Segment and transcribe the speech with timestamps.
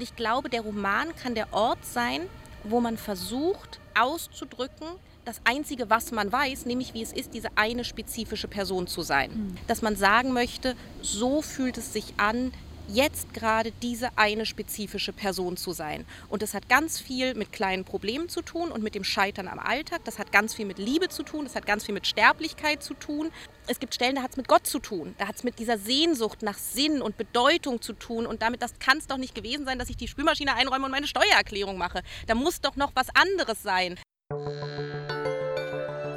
[0.00, 2.28] Ich glaube, der Roman kann der Ort sein,
[2.62, 4.86] wo man versucht auszudrücken,
[5.24, 9.32] das Einzige, was man weiß, nämlich wie es ist, diese eine spezifische Person zu sein.
[9.32, 9.54] Mhm.
[9.66, 12.52] Dass man sagen möchte, so fühlt es sich an,
[12.88, 16.04] jetzt gerade diese eine spezifische Person zu sein.
[16.28, 19.58] Und das hat ganz viel mit kleinen Problemen zu tun und mit dem Scheitern am
[19.58, 20.00] Alltag.
[20.04, 21.44] Das hat ganz viel mit Liebe zu tun.
[21.44, 23.30] Das hat ganz viel mit Sterblichkeit zu tun.
[23.66, 25.14] Es gibt Stellen, da hat es mit Gott zu tun.
[25.18, 28.26] Da hat es mit dieser Sehnsucht nach Sinn und Bedeutung zu tun.
[28.26, 30.90] Und damit, das kann es doch nicht gewesen sein, dass ich die Spülmaschine einräume und
[30.90, 32.02] meine Steuererklärung mache.
[32.26, 33.98] Da muss doch noch was anderes sein.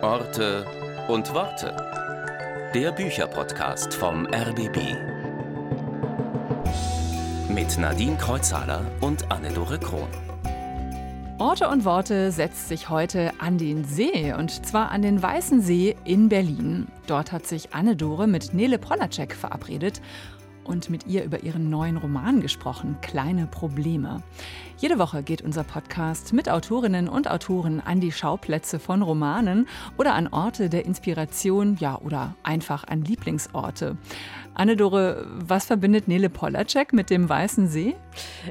[0.01, 0.65] Orte
[1.07, 1.75] und Worte.
[2.73, 5.20] Der Bücherpodcast vom RBB
[7.53, 10.07] mit Nadine Kreuzhaler und Anne-Dore Krohn.
[11.37, 15.95] Orte und Worte setzt sich heute an den See und zwar an den Weißen See
[16.05, 16.87] in Berlin.
[17.07, 20.01] Dort hat sich Anne-Dore mit Nele Polacek verabredet
[20.63, 24.21] und mit ihr über ihren neuen Roman gesprochen, Kleine Probleme.
[24.77, 30.13] Jede Woche geht unser Podcast mit Autorinnen und Autoren an die Schauplätze von Romanen oder
[30.13, 33.97] an Orte der Inspiration, ja, oder einfach an Lieblingsorte.
[34.61, 37.95] Anne-Dore, was verbindet Nele Polacek mit dem Weißen See?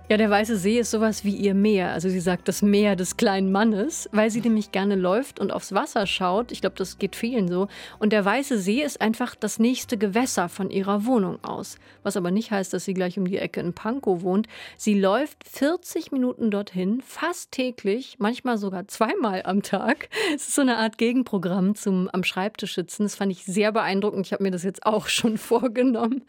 [0.09, 1.93] Ja, der Weiße See ist sowas wie ihr Meer.
[1.93, 5.73] Also sie sagt das Meer des kleinen Mannes, weil sie nämlich gerne läuft und aufs
[5.73, 6.53] Wasser schaut.
[6.53, 7.69] Ich glaube, das geht vielen so.
[7.99, 11.79] Und der Weiße See ist einfach das nächste Gewässer von ihrer Wohnung aus.
[12.03, 14.47] Was aber nicht heißt, dass sie gleich um die Ecke in Pankow wohnt.
[14.77, 20.09] Sie läuft 40 Minuten dorthin, fast täglich, manchmal sogar zweimal am Tag.
[20.35, 23.03] Es ist so eine Art Gegenprogramm zum am Schreibtisch sitzen.
[23.03, 24.27] Das fand ich sehr beeindruckend.
[24.27, 26.23] Ich habe mir das jetzt auch schon vorgenommen.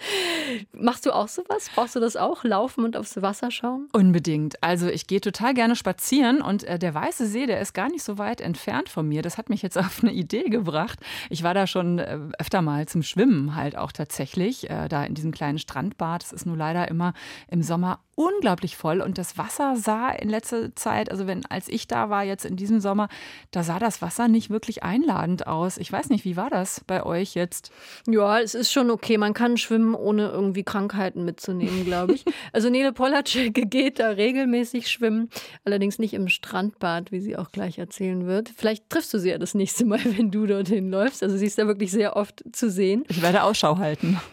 [0.73, 1.69] Machst du auch sowas?
[1.73, 2.43] Brauchst du das auch?
[2.43, 3.87] Laufen und aufs Wasser schauen?
[3.93, 4.61] Unbedingt.
[4.63, 8.03] Also ich gehe total gerne spazieren und äh, der Weiße See, der ist gar nicht
[8.03, 9.21] so weit entfernt von mir.
[9.21, 10.99] Das hat mich jetzt auf eine Idee gebracht.
[11.29, 15.13] Ich war da schon äh, öfter mal zum Schwimmen halt auch tatsächlich, äh, da in
[15.13, 16.23] diesem kleinen Strandbad.
[16.23, 17.13] Das ist nur leider immer
[17.49, 21.87] im Sommer unglaublich voll und das Wasser sah in letzter Zeit, also wenn als ich
[21.87, 23.07] da war jetzt in diesem Sommer,
[23.51, 25.77] da sah das Wasser nicht wirklich einladend aus.
[25.77, 27.71] Ich weiß nicht, wie war das bei euch jetzt?
[28.07, 29.17] Ja, es ist schon okay.
[29.17, 32.25] Man kann schwimmen, ohne irgendwie Krankheiten mitzunehmen, glaube ich.
[32.53, 35.29] also Nele Polacek geht da regelmäßig schwimmen,
[35.65, 38.51] allerdings nicht im Strandbad, wie sie auch gleich erzählen wird.
[38.55, 41.21] Vielleicht triffst du sie ja das nächste Mal, wenn du dorthin läufst.
[41.21, 43.03] Also sie ist da wirklich sehr oft zu sehen.
[43.09, 44.19] Ich werde Ausschau halten.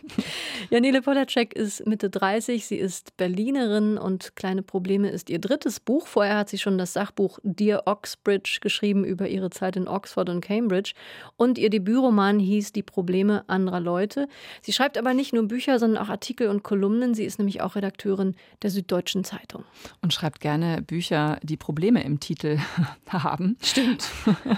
[0.70, 5.80] Ja, Nele Polacek ist Mitte 30, sie ist Berlinerin und kleine Probleme ist ihr drittes
[5.80, 6.06] Buch.
[6.06, 10.42] Vorher hat sie schon das Sachbuch Dear Oxbridge geschrieben über ihre Zeit in Oxford und
[10.42, 10.92] Cambridge.
[11.38, 14.28] Und ihr Debütroman hieß Die Probleme anderer Leute.
[14.60, 17.14] Sie schreibt aber nicht nur Bücher, sondern auch Artikel und Kolumnen.
[17.14, 19.64] Sie ist nämlich auch Redakteurin der Süddeutschen Zeitung.
[20.02, 22.58] Und schreibt gerne Bücher, die Probleme im Titel
[23.08, 23.56] haben.
[23.62, 24.08] Stimmt.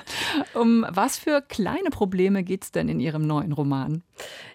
[0.54, 4.02] um was für kleine Probleme geht es denn in ihrem neuen Roman?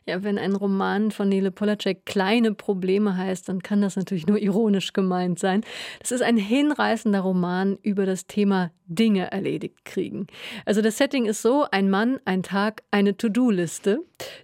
[0.05, 4.37] Ja, wenn ein Roman von Nele Polacek kleine Probleme heißt, dann kann das natürlich nur
[4.37, 5.61] ironisch gemeint sein.
[5.99, 10.27] Das ist ein hinreißender Roman über das Thema Dinge erledigt kriegen.
[10.65, 13.99] Also das Setting ist so, ein Mann, ein Tag, eine To-Do-Liste.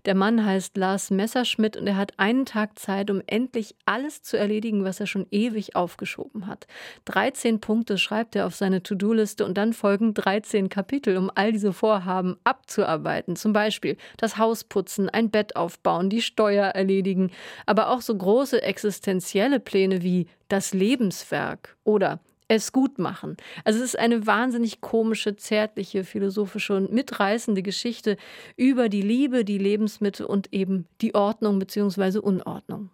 [0.05, 4.37] Der Mann heißt Lars Messerschmidt und er hat einen Tag Zeit, um endlich alles zu
[4.37, 6.67] erledigen, was er schon ewig aufgeschoben hat.
[7.05, 11.71] 13 Punkte schreibt er auf seine To-Do-Liste und dann folgen 13 Kapitel, um all diese
[11.71, 13.35] Vorhaben abzuarbeiten.
[13.35, 17.31] Zum Beispiel das Haus putzen, ein Bett aufbauen, die Steuer erledigen,
[17.65, 23.37] aber auch so große existenzielle Pläne wie das Lebenswerk oder es gut machen.
[23.63, 28.17] Also es ist eine wahnsinnig komische, zärtliche, philosophische und mitreißende Geschichte
[28.57, 32.19] über die Liebe, die Lebensmittel und eben die Ordnung bzw.
[32.19, 32.89] Unordnung.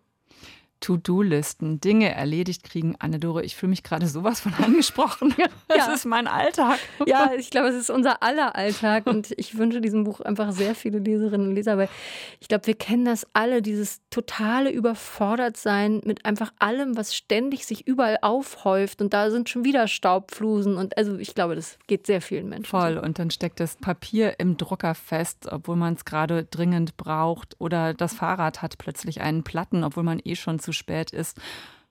[0.80, 2.96] To-Do-Listen, Dinge erledigt kriegen.
[3.00, 5.34] Anne-Dore, ich fühle mich gerade sowas von angesprochen.
[5.68, 5.94] Das ja.
[5.94, 6.80] ist mein Alltag.
[7.06, 10.76] Ja, ich glaube, es ist unser aller Alltag und ich wünsche diesem Buch einfach sehr
[10.76, 11.90] viele Leserinnen und Leser, weil
[12.40, 17.88] ich glaube, wir kennen das alle, dieses totale Überfordertsein mit einfach allem, was ständig sich
[17.88, 22.22] überall aufhäuft und da sind schon wieder Staubflusen und also ich glaube, das geht sehr
[22.22, 22.70] vielen Menschen.
[22.70, 27.56] Voll und dann steckt das Papier im Drucker fest, obwohl man es gerade dringend braucht
[27.60, 31.38] oder das Fahrrad hat plötzlich einen Platten, obwohl man eh schon zu spät ist.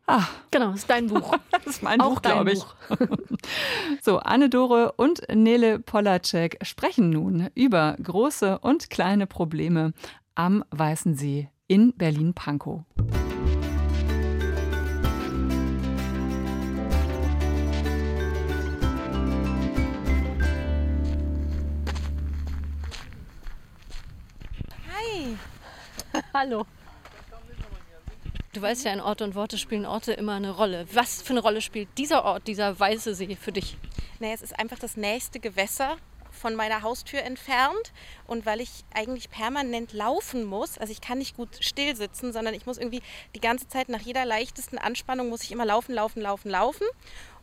[0.06, 0.24] Ah.
[0.50, 1.34] Genau, das ist dein Buch.
[1.50, 2.62] das ist mein Auch Buch, glaube ich.
[4.02, 9.94] so, Anne-Dore und Nele Polacek sprechen nun über große und kleine Probleme
[10.34, 12.82] am Weißen See in Berlin-Pankow.
[24.92, 25.36] Hi.
[26.34, 26.66] Hallo.
[28.56, 30.86] Du weißt ja, in Orte und Worte spielen Orte immer eine Rolle.
[30.90, 33.76] Was für eine Rolle spielt dieser Ort, dieser weiße See für dich?
[34.18, 35.98] Naja, es ist einfach das nächste Gewässer
[36.30, 37.92] von meiner Haustür entfernt
[38.26, 42.54] und weil ich eigentlich permanent laufen muss, also ich kann nicht gut still sitzen, sondern
[42.54, 43.02] ich muss irgendwie
[43.34, 46.86] die ganze Zeit nach jeder leichtesten Anspannung muss ich immer laufen, laufen, laufen, laufen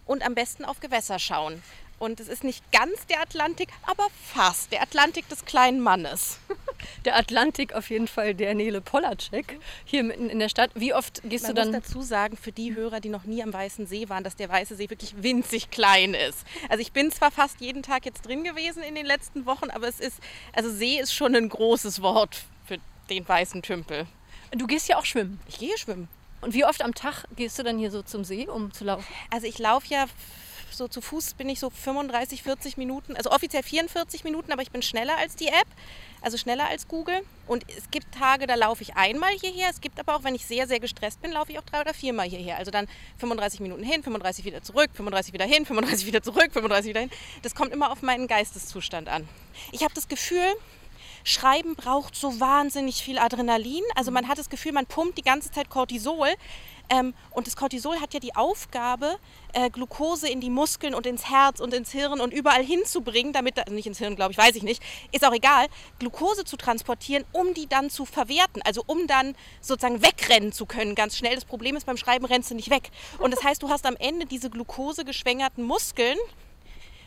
[0.07, 1.61] und am besten auf Gewässer schauen.
[2.03, 6.37] Und es ist nicht ganz der Atlantik, aber fast der Atlantik des kleinen Mannes.
[7.05, 10.69] Der Atlantik auf jeden Fall der Nele Polacek hier mitten in der Stadt.
[10.75, 11.71] Wie oft gehst Man du dann?
[11.71, 14.49] muss dazu sagen, für die Hörer, die noch nie am Weißen See waren, dass der
[14.49, 16.39] Weiße See wirklich winzig klein ist.
[16.67, 19.87] Also ich bin zwar fast jeden Tag jetzt drin gewesen in den letzten Wochen, aber
[19.87, 20.19] es ist,
[20.51, 22.79] also See ist schon ein großes Wort für
[23.09, 24.05] den weißen Tümpel.
[24.51, 25.39] Du gehst ja auch schwimmen.
[25.47, 26.09] Ich gehe schwimmen.
[26.41, 29.05] Und wie oft am Tag gehst du dann hier so zum See, um zu laufen?
[29.31, 30.07] Also ich laufe ja
[30.73, 34.71] so zu Fuß bin ich so 35, 40 Minuten, also offiziell 44 Minuten, aber ich
[34.71, 35.67] bin schneller als die App,
[36.21, 37.21] also schneller als Google.
[37.47, 39.69] Und es gibt Tage, da laufe ich einmal hierher.
[39.69, 41.93] Es gibt aber auch, wenn ich sehr, sehr gestresst bin, laufe ich auch drei oder
[41.93, 42.57] viermal hierher.
[42.57, 42.87] Also dann
[43.17, 47.11] 35 Minuten hin, 35 wieder zurück, 35 wieder hin, 35 wieder zurück, 35 wieder hin.
[47.41, 49.27] Das kommt immer auf meinen Geisteszustand an.
[49.71, 50.55] Ich habe das Gefühl,
[51.23, 53.83] Schreiben braucht so wahnsinnig viel Adrenalin.
[53.95, 56.27] Also man hat das Gefühl, man pumpt die ganze Zeit Cortisol.
[56.93, 59.17] Ähm, und das Cortisol hat ja die Aufgabe,
[59.53, 63.57] äh, Glucose in die Muskeln und ins Herz und ins Hirn und überall hinzubringen, damit,
[63.57, 64.81] also nicht ins Hirn, glaube ich, weiß ich nicht,
[65.11, 65.67] ist auch egal,
[65.99, 70.93] Glucose zu transportieren, um die dann zu verwerten, also um dann sozusagen wegrennen zu können,
[70.93, 71.35] ganz schnell.
[71.35, 72.91] Das Problem ist, beim Schreiben rennst du nicht weg.
[73.17, 76.17] Und das heißt, du hast am Ende diese glukosegeschwängerten Muskeln,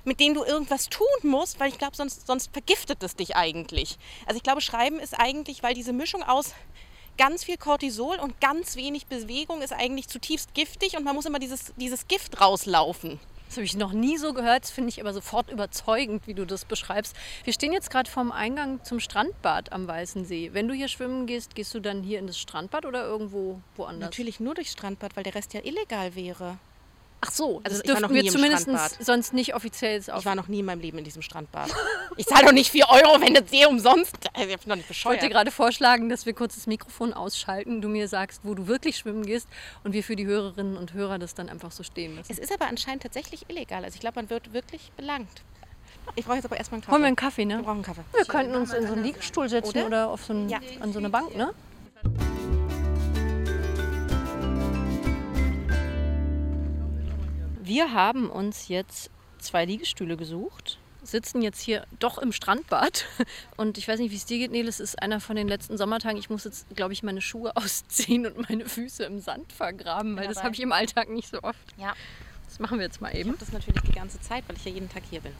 [0.04, 3.98] mit denen du irgendwas tun musst, weil ich glaube, sonst, sonst vergiftet es dich eigentlich.
[4.26, 6.54] Also ich glaube, Schreiben ist eigentlich, weil diese Mischung aus
[7.16, 11.38] ganz viel Cortisol und ganz wenig Bewegung ist eigentlich zutiefst giftig und man muss immer
[11.38, 13.18] dieses, dieses Gift rauslaufen.
[13.48, 16.44] Das habe ich noch nie so gehört, das finde ich aber sofort überzeugend, wie du
[16.44, 17.14] das beschreibst.
[17.44, 20.50] Wir stehen jetzt gerade vorm Eingang zum Strandbad am Weißen See.
[20.52, 24.08] Wenn du hier schwimmen gehst, gehst du dann hier in das Strandbad oder irgendwo woanders?
[24.08, 26.58] Natürlich nur durchs Strandbad, weil der Rest ja illegal wäre.
[27.22, 28.68] Ach so, Also das noch wir zumindest
[29.04, 30.20] sonst nicht offiziell auf.
[30.20, 31.70] Ich war noch nie in meinem Leben in diesem Strandbad.
[32.18, 34.16] Ich zahle doch nicht 4 Euro, wenn das See umsonst.
[34.32, 37.82] Also ich bin doch nicht Ich wollte gerade vorschlagen, dass wir kurz das Mikrofon ausschalten,
[37.82, 39.46] du mir sagst, wo du wirklich schwimmen gehst
[39.84, 42.32] und wir für die Hörerinnen und Hörer das dann einfach so stehen lassen.
[42.32, 43.84] Es ist aber anscheinend tatsächlich illegal.
[43.84, 45.28] Also ich glaube, man wird wirklich belangt.
[46.14, 46.92] Ich brauche jetzt aber erstmal einen Kaffee.
[46.92, 47.62] Holen wir einen Kaffee, Wir ne?
[47.62, 48.04] brauchen einen Kaffee.
[48.14, 50.08] Wir könnten uns in so einen Liegestuhl setzen oder, Oder?
[50.10, 50.60] auf so ein, Ja.
[50.80, 51.52] an so eine Bank, ne?
[57.66, 59.10] Wir haben uns jetzt
[59.40, 63.06] zwei Liegestühle gesucht, sitzen jetzt hier doch im Strandbad.
[63.56, 64.68] Und ich weiß nicht, wie es dir geht, Nele.
[64.68, 66.16] Es ist einer von den letzten Sommertagen.
[66.16, 70.28] Ich muss jetzt, glaube ich, meine Schuhe ausziehen und meine Füße im Sand vergraben, weil
[70.28, 71.58] das habe ich im Alltag nicht so oft.
[71.76, 71.94] Ja,
[72.48, 73.30] Das machen wir jetzt mal ich eben.
[73.30, 75.32] habe das natürlich die ganze Zeit, weil ich ja jeden Tag hier bin.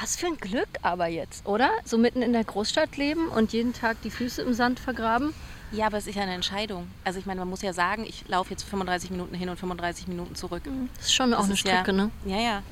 [0.00, 1.70] Was für ein Glück aber jetzt, oder?
[1.84, 5.34] So mitten in der Großstadt leben und jeden Tag die Füße im Sand vergraben.
[5.72, 6.88] Ja, aber es ist ja eine Entscheidung.
[7.04, 10.06] Also ich meine, man muss ja sagen, ich laufe jetzt 35 Minuten hin und 35
[10.08, 10.62] Minuten zurück.
[10.96, 12.10] Das ist schon auch Das eine ist Strecke, ja, ne?
[12.24, 12.62] Ja, ja.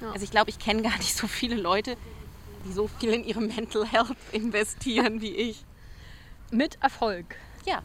[0.00, 0.10] Ja.
[0.12, 1.96] Also ich glaube, ich kenne gar nicht so viele Leute,
[2.64, 5.64] die so viel in ihre Mental Health investieren wie ich.
[6.50, 7.36] Mit Erfolg.
[7.66, 7.82] Ja,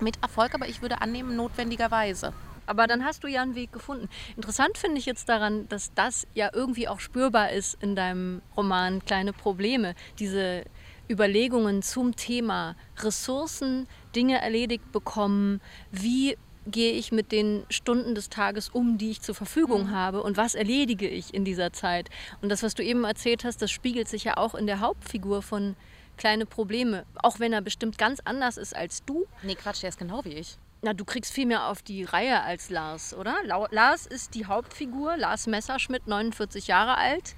[0.00, 2.32] mit Erfolg, aber ich würde annehmen, notwendigerweise.
[2.66, 4.08] Aber dann hast du ja einen Weg gefunden.
[4.36, 9.04] Interessant finde ich jetzt daran, dass das ja irgendwie auch spürbar ist in deinem Roman
[9.04, 9.94] Kleine Probleme.
[10.18, 10.64] Diese
[11.08, 15.60] Überlegungen zum Thema Ressourcen, Dinge erledigt bekommen,
[15.90, 16.36] wie
[16.66, 20.54] gehe ich mit den Stunden des Tages um, die ich zur Verfügung habe und was
[20.54, 22.08] erledige ich in dieser Zeit.
[22.40, 25.42] Und das, was du eben erzählt hast, das spiegelt sich ja auch in der Hauptfigur
[25.42, 25.76] von
[26.16, 29.26] Kleine Probleme, auch wenn er bestimmt ganz anders ist als du.
[29.42, 30.58] Nee, Quatsch, der ist genau wie ich.
[30.80, 33.34] Na, du kriegst viel mehr auf die Reihe als Lars, oder?
[33.44, 37.34] Lau- Lars ist die Hauptfigur, Lars Messerschmidt, 49 Jahre alt.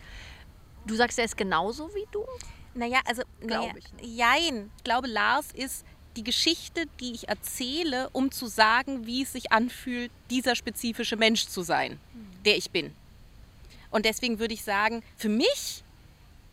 [0.87, 2.23] Du sagst, er ist genauso wie du?
[2.77, 4.71] Naja, also, Glaub naja, ich jein.
[4.77, 5.85] Ich glaube, Lars ist
[6.17, 11.47] die Geschichte, die ich erzähle, um zu sagen, wie es sich anfühlt, dieser spezifische Mensch
[11.47, 11.99] zu sein,
[12.45, 12.95] der ich bin.
[13.91, 15.83] Und deswegen würde ich sagen, für mich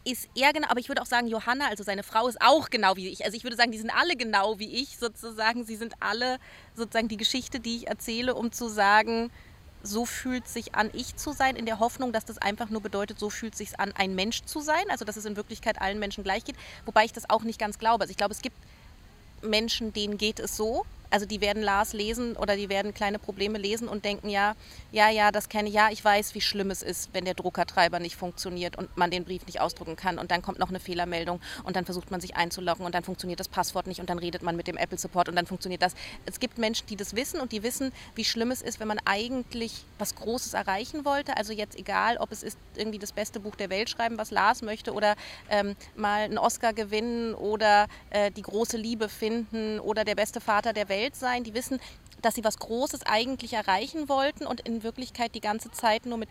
[0.06, 2.96] ist er genau, aber ich würde auch sagen, Johanna, also seine Frau, ist auch genau
[2.98, 3.24] wie ich.
[3.24, 5.66] Also ich würde sagen, die sind alle genau wie ich sozusagen.
[5.66, 6.40] Sie sind alle
[6.76, 9.32] sozusagen die Geschichte, die ich erzähle, um zu sagen,
[9.84, 13.20] so fühlt sich an, ich zu sein, in der Hoffnung, dass das einfach nur bedeutet,
[13.20, 14.86] so fühlt sich an, ein Mensch zu sein.
[14.90, 16.56] Also dass es in Wirklichkeit allen Menschen gleich geht.
[16.86, 18.02] Wobei ich das auch nicht ganz glaube.
[18.02, 18.58] Also ich glaube, es gibt
[19.42, 20.86] Menschen, denen geht es so.
[21.14, 24.56] Also die werden Lars lesen oder die werden kleine Probleme lesen und denken, ja,
[24.92, 28.00] ja, ja, das kenne ich, ja, ich weiß, wie schlimm es ist, wenn der Druckertreiber
[28.00, 31.40] nicht funktioniert und man den Brief nicht ausdrucken kann und dann kommt noch eine Fehlermeldung
[31.66, 34.42] und dann versucht man sich einzuloggen und dann funktioniert das Passwort nicht und dann redet
[34.42, 35.94] man mit dem Apple Support und dann funktioniert das.
[36.26, 38.98] Es gibt Menschen, die das wissen und die wissen, wie schlimm es ist, wenn man
[39.06, 41.38] eigentlich was Großes erreichen wollte.
[41.38, 44.64] Also jetzt egal, ob es ist irgendwie das beste Buch der Welt schreiben, was Lars
[44.64, 45.14] möchte oder
[45.52, 50.74] ähm, mal einen Oscar gewinnen oder äh, die große Liebe finden oder der beste Vater
[50.74, 51.44] der Welt sein.
[51.44, 51.80] Die wissen,
[52.22, 56.30] dass sie was Großes eigentlich erreichen wollten und in Wirklichkeit die ganze Zeit nur mit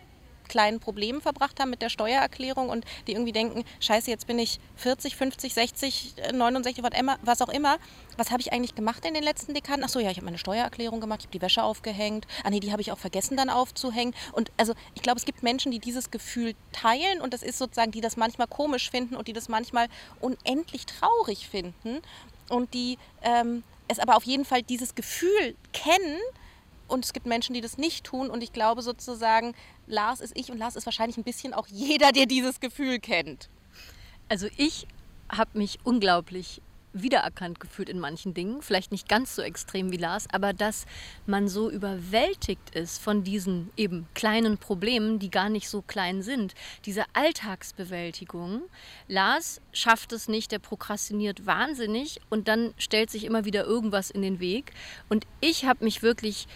[0.48, 4.60] kleinen Problemen verbracht haben mit der Steuererklärung und die irgendwie denken, scheiße, jetzt bin ich
[4.76, 6.84] 40, 50, 60, 69,
[7.22, 7.78] was auch immer.
[8.16, 9.82] Was habe ich eigentlich gemacht in den letzten Dekaden?
[9.82, 12.26] Achso, ja, ich habe meine Steuererklärung gemacht, ich habe die Wäsche aufgehängt.
[12.44, 14.14] Ah nee, die habe ich auch vergessen dann aufzuhängen.
[14.32, 17.92] Und also ich glaube, es gibt Menschen, die dieses Gefühl teilen und das ist sozusagen,
[17.92, 19.88] die das manchmal komisch finden und die das manchmal
[20.20, 22.02] unendlich traurig finden
[22.50, 23.62] und die ähm,
[23.92, 26.18] es aber auf jeden Fall dieses Gefühl kennen
[26.88, 28.28] und es gibt Menschen, die das nicht tun.
[28.28, 29.54] Und ich glaube sozusagen,
[29.86, 33.48] Lars ist ich und Lars ist wahrscheinlich ein bisschen auch jeder, der dieses Gefühl kennt.
[34.28, 34.86] Also ich
[35.30, 36.60] habe mich unglaublich
[36.92, 40.86] wiedererkannt gefühlt in manchen Dingen, vielleicht nicht ganz so extrem wie Lars, aber dass
[41.26, 46.54] man so überwältigt ist von diesen eben kleinen Problemen, die gar nicht so klein sind,
[46.84, 48.62] diese Alltagsbewältigung.
[49.08, 54.22] Lars schafft es nicht, der prokrastiniert wahnsinnig und dann stellt sich immer wieder irgendwas in
[54.22, 54.72] den Weg
[55.08, 56.46] und ich habe mich wirklich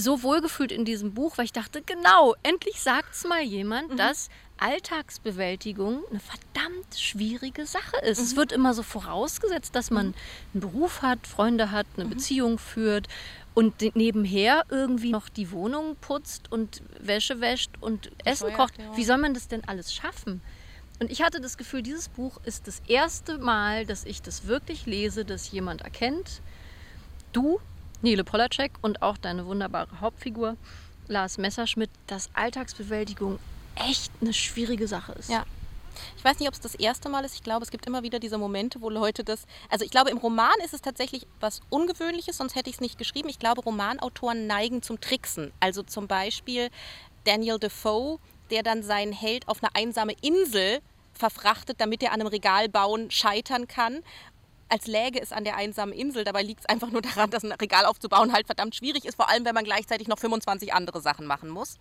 [0.00, 3.96] so wohlgefühlt in diesem Buch, weil ich dachte, genau, endlich sagt es mal jemand, mhm.
[3.96, 4.28] dass
[4.60, 8.18] Alltagsbewältigung eine verdammt schwierige Sache ist.
[8.18, 8.24] Mhm.
[8.24, 10.14] Es wird immer so vorausgesetzt, dass man mhm.
[10.54, 12.10] einen Beruf hat, Freunde hat, eine mhm.
[12.10, 13.08] Beziehung führt
[13.54, 18.74] und nebenher irgendwie noch die Wohnung putzt und Wäsche wäscht und Essen kocht.
[18.94, 20.40] Wie soll man das denn alles schaffen?
[21.00, 24.86] Und ich hatte das Gefühl, dieses Buch ist das erste Mal, dass ich das wirklich
[24.86, 26.42] lese, dass jemand erkennt,
[27.32, 27.58] du
[28.02, 30.56] Nele Polacek und auch deine wunderbare Hauptfigur
[31.08, 33.38] Lars Messerschmidt, dass Alltagsbewältigung
[33.88, 35.30] echt eine schwierige Sache ist.
[35.30, 35.44] Ja.
[36.16, 37.34] Ich weiß nicht, ob es das erste Mal ist.
[37.34, 39.46] Ich glaube, es gibt immer wieder diese Momente, wo Leute das.
[39.68, 42.98] Also ich glaube, im Roman ist es tatsächlich was Ungewöhnliches, sonst hätte ich es nicht
[42.98, 43.28] geschrieben.
[43.28, 45.52] Ich glaube, Romanautoren neigen zum Tricksen.
[45.60, 46.70] Also zum Beispiel
[47.24, 48.18] Daniel Defoe,
[48.50, 50.80] der dann seinen Held auf eine einsame Insel
[51.14, 54.02] verfrachtet, damit er an einem Regal bauen scheitern kann
[54.70, 56.24] als läge es an der einsamen Insel.
[56.24, 59.28] Dabei liegt es einfach nur daran, dass ein Regal aufzubauen halt verdammt schwierig ist, vor
[59.28, 61.76] allem wenn man gleichzeitig noch 25 andere Sachen machen muss.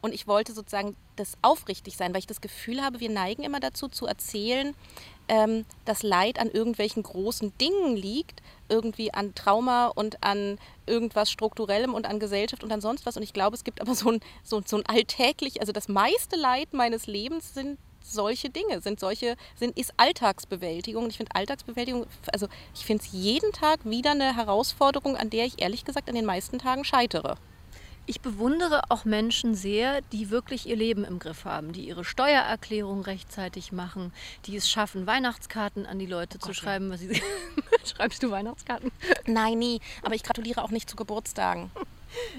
[0.00, 3.60] Und ich wollte sozusagen das aufrichtig sein, weil ich das Gefühl habe, wir neigen immer
[3.60, 4.74] dazu zu erzählen,
[5.28, 11.94] ähm, dass Leid an irgendwelchen großen Dingen liegt, irgendwie an Trauma und an irgendwas Strukturellem
[11.94, 13.16] und an Gesellschaft und an sonst was.
[13.16, 16.36] Und ich glaube, es gibt aber so ein, so, so ein alltäglich, also das meiste
[16.36, 21.04] Leid meines Lebens sind solche Dinge, sind solche, sind, ist Alltagsbewältigung.
[21.04, 25.44] Und ich finde Alltagsbewältigung, also ich finde es jeden Tag wieder eine Herausforderung, an der
[25.44, 27.36] ich ehrlich gesagt an den meisten Tagen scheitere.
[28.08, 33.02] Ich bewundere auch Menschen sehr, die wirklich ihr Leben im Griff haben, die ihre Steuererklärung
[33.02, 34.12] rechtzeitig machen,
[34.46, 36.90] die es schaffen, Weihnachtskarten an die Leute oh zu schreiben.
[36.90, 37.20] Was sie
[37.84, 38.92] Schreibst du Weihnachtskarten?
[39.26, 39.80] Nein, nie.
[40.02, 41.70] Aber ich gratuliere auch nicht zu Geburtstagen.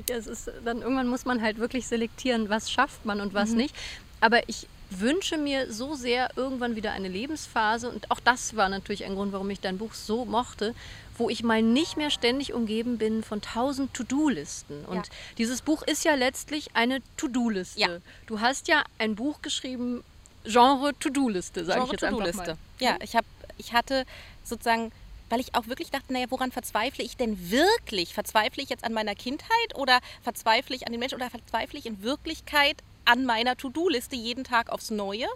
[0.09, 3.51] Ja, es ist dann irgendwann muss man halt wirklich selektieren, was schafft man und was
[3.51, 3.57] mhm.
[3.57, 3.75] nicht.
[4.21, 9.05] Aber ich wünsche mir so sehr irgendwann wieder eine Lebensphase, und auch das war natürlich
[9.05, 10.73] ein Grund, warum ich dein Buch so mochte,
[11.17, 14.85] wo ich mal nicht mehr ständig umgeben bin von tausend To-Do-Listen.
[14.85, 15.03] Und ja.
[15.37, 17.79] dieses Buch ist ja letztlich eine To-Do-Liste.
[17.79, 17.89] Ja.
[18.27, 20.03] Du hast ja ein Buch geschrieben,
[20.43, 22.57] Genre To-Do-Liste, sage ich jetzt einfach mal.
[22.79, 22.99] Ja, hm?
[23.03, 23.25] ich, hab,
[23.57, 24.05] ich hatte
[24.43, 24.91] sozusagen
[25.29, 28.13] weil ich auch wirklich dachte, naja, woran verzweifle ich denn wirklich?
[28.13, 31.85] Verzweifle ich jetzt an meiner Kindheit oder verzweifle ich an den Menschen oder verzweifle ich
[31.85, 32.77] in Wirklichkeit
[33.07, 35.27] an meiner To-Do-Liste jeden Tag aufs Neue.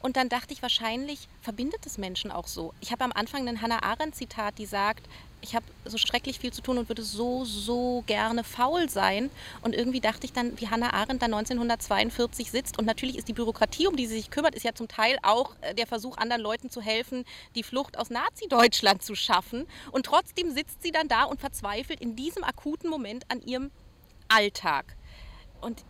[0.00, 2.72] Und dann dachte ich, wahrscheinlich verbindet es Menschen auch so.
[2.80, 5.06] Ich habe am Anfang ein Hannah Arendt-Zitat, die sagt,
[5.42, 9.30] ich habe so schrecklich viel zu tun und würde so, so gerne faul sein.
[9.62, 12.78] Und irgendwie dachte ich dann, wie Hannah Arendt da 1942 sitzt.
[12.78, 15.54] Und natürlich ist die Bürokratie, um die sie sich kümmert, ist ja zum Teil auch
[15.60, 17.24] äh, der Versuch, anderen Leuten zu helfen,
[17.54, 19.66] die Flucht aus Nazi-Deutschland zu schaffen.
[19.92, 23.70] Und trotzdem sitzt sie dann da und verzweifelt in diesem akuten Moment an ihrem
[24.28, 24.96] Alltag.
[25.60, 25.84] Und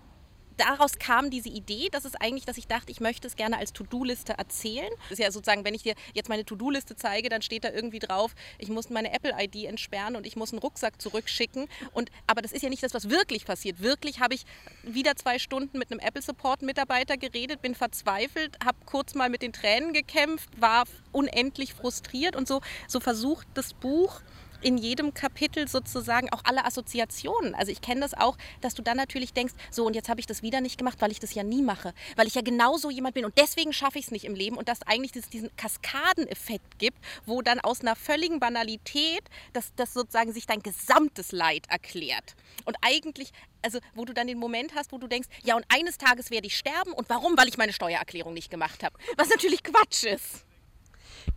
[0.60, 3.72] daraus kam diese Idee, dass es eigentlich, dass ich dachte, ich möchte es gerne als
[3.72, 4.90] To-Do-Liste erzählen.
[5.08, 7.98] Das ist ja sozusagen, wenn ich dir jetzt meine To-Do-Liste zeige, dann steht da irgendwie
[7.98, 11.68] drauf, ich muss meine Apple-ID entsperren und ich muss einen Rucksack zurückschicken.
[11.92, 13.80] Und, aber das ist ja nicht das, was wirklich passiert.
[13.80, 14.44] Wirklich habe ich
[14.82, 19.92] wieder zwei Stunden mit einem Apple-Support-Mitarbeiter geredet, bin verzweifelt, habe kurz mal mit den Tränen
[19.92, 24.20] gekämpft, war unendlich frustriert und so, so versucht das Buch
[24.62, 27.54] in jedem Kapitel sozusagen auch alle Assoziationen.
[27.54, 30.26] Also ich kenne das auch, dass du dann natürlich denkst, so und jetzt habe ich
[30.26, 33.14] das wieder nicht gemacht, weil ich das ja nie mache, weil ich ja genauso jemand
[33.14, 36.78] bin und deswegen schaffe ich es nicht im Leben und dass eigentlich das, diesen Kaskadeneffekt
[36.78, 42.34] gibt, wo dann aus einer völligen Banalität das, das sozusagen sich dein gesamtes Leid erklärt.
[42.64, 43.30] Und eigentlich,
[43.62, 46.46] also wo du dann den Moment hast, wo du denkst, ja und eines Tages werde
[46.46, 47.36] ich sterben und warum?
[47.36, 48.96] Weil ich meine Steuererklärung nicht gemacht habe.
[49.16, 50.44] Was natürlich Quatsch ist.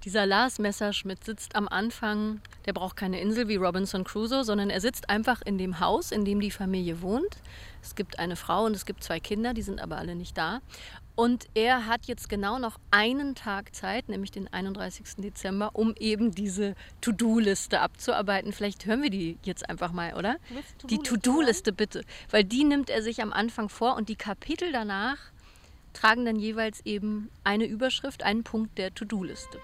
[0.03, 4.81] Dieser Lars Messerschmidt sitzt am Anfang, der braucht keine Insel wie Robinson Crusoe, sondern er
[4.81, 7.37] sitzt einfach in dem Haus, in dem die Familie wohnt.
[7.81, 10.61] Es gibt eine Frau und es gibt zwei Kinder, die sind aber alle nicht da.
[11.15, 15.17] Und er hat jetzt genau noch einen Tag Zeit, nämlich den 31.
[15.17, 18.51] Dezember, um eben diese To-Do-Liste abzuarbeiten.
[18.51, 20.37] Vielleicht hören wir die jetzt einfach mal, oder?
[20.79, 22.03] To die To-Do-Liste bitte.
[22.31, 25.17] Weil die nimmt er sich am Anfang vor und die Kapitel danach
[25.93, 29.59] tragen dann jeweils eben eine Überschrift, einen Punkt der To-Do-Liste.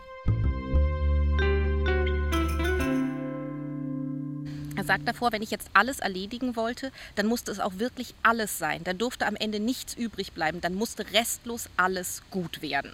[4.80, 8.58] Er sagt davor, wenn ich jetzt alles erledigen wollte, dann musste es auch wirklich alles
[8.58, 8.82] sein.
[8.86, 10.62] Dann durfte am Ende nichts übrig bleiben.
[10.62, 12.94] Dann musste restlos alles gut werden.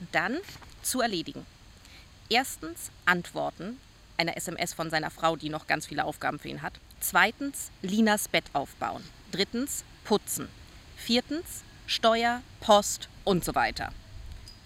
[0.00, 0.38] Und dann
[0.82, 1.46] zu erledigen.
[2.28, 3.78] Erstens Antworten
[4.16, 6.72] einer SMS von seiner Frau, die noch ganz viele Aufgaben für ihn hat.
[6.98, 9.04] Zweitens Linas Bett aufbauen.
[9.30, 10.48] Drittens putzen.
[10.96, 13.92] Viertens Steuer, Post und so weiter.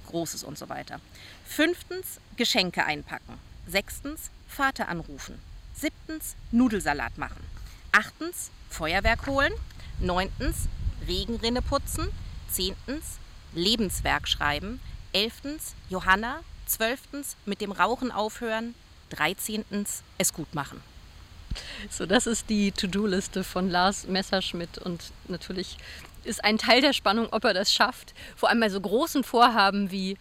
[0.06, 0.98] Großes und so weiter.
[1.44, 3.38] Fünftens Geschenke einpacken.
[3.66, 5.38] Sechstens Vater anrufen.
[5.74, 7.42] Siebtens Nudelsalat machen.
[7.92, 9.52] Achtens Feuerwerk holen.
[10.00, 10.68] Neuntens
[11.06, 12.08] Regenrinne putzen.
[12.48, 13.18] Zehntens
[13.52, 14.80] Lebenswerk schreiben.
[15.12, 16.40] Elftens Johanna.
[16.66, 18.74] Zwölftens mit dem Rauchen aufhören.
[19.10, 20.80] Dreizehntens es gut machen.
[21.90, 25.76] So, das ist die To-Do-Liste von Lars Messerschmidt und natürlich
[26.24, 28.14] ist ein Teil der Spannung, ob er das schafft.
[28.34, 30.16] Vor allem bei so großen Vorhaben wie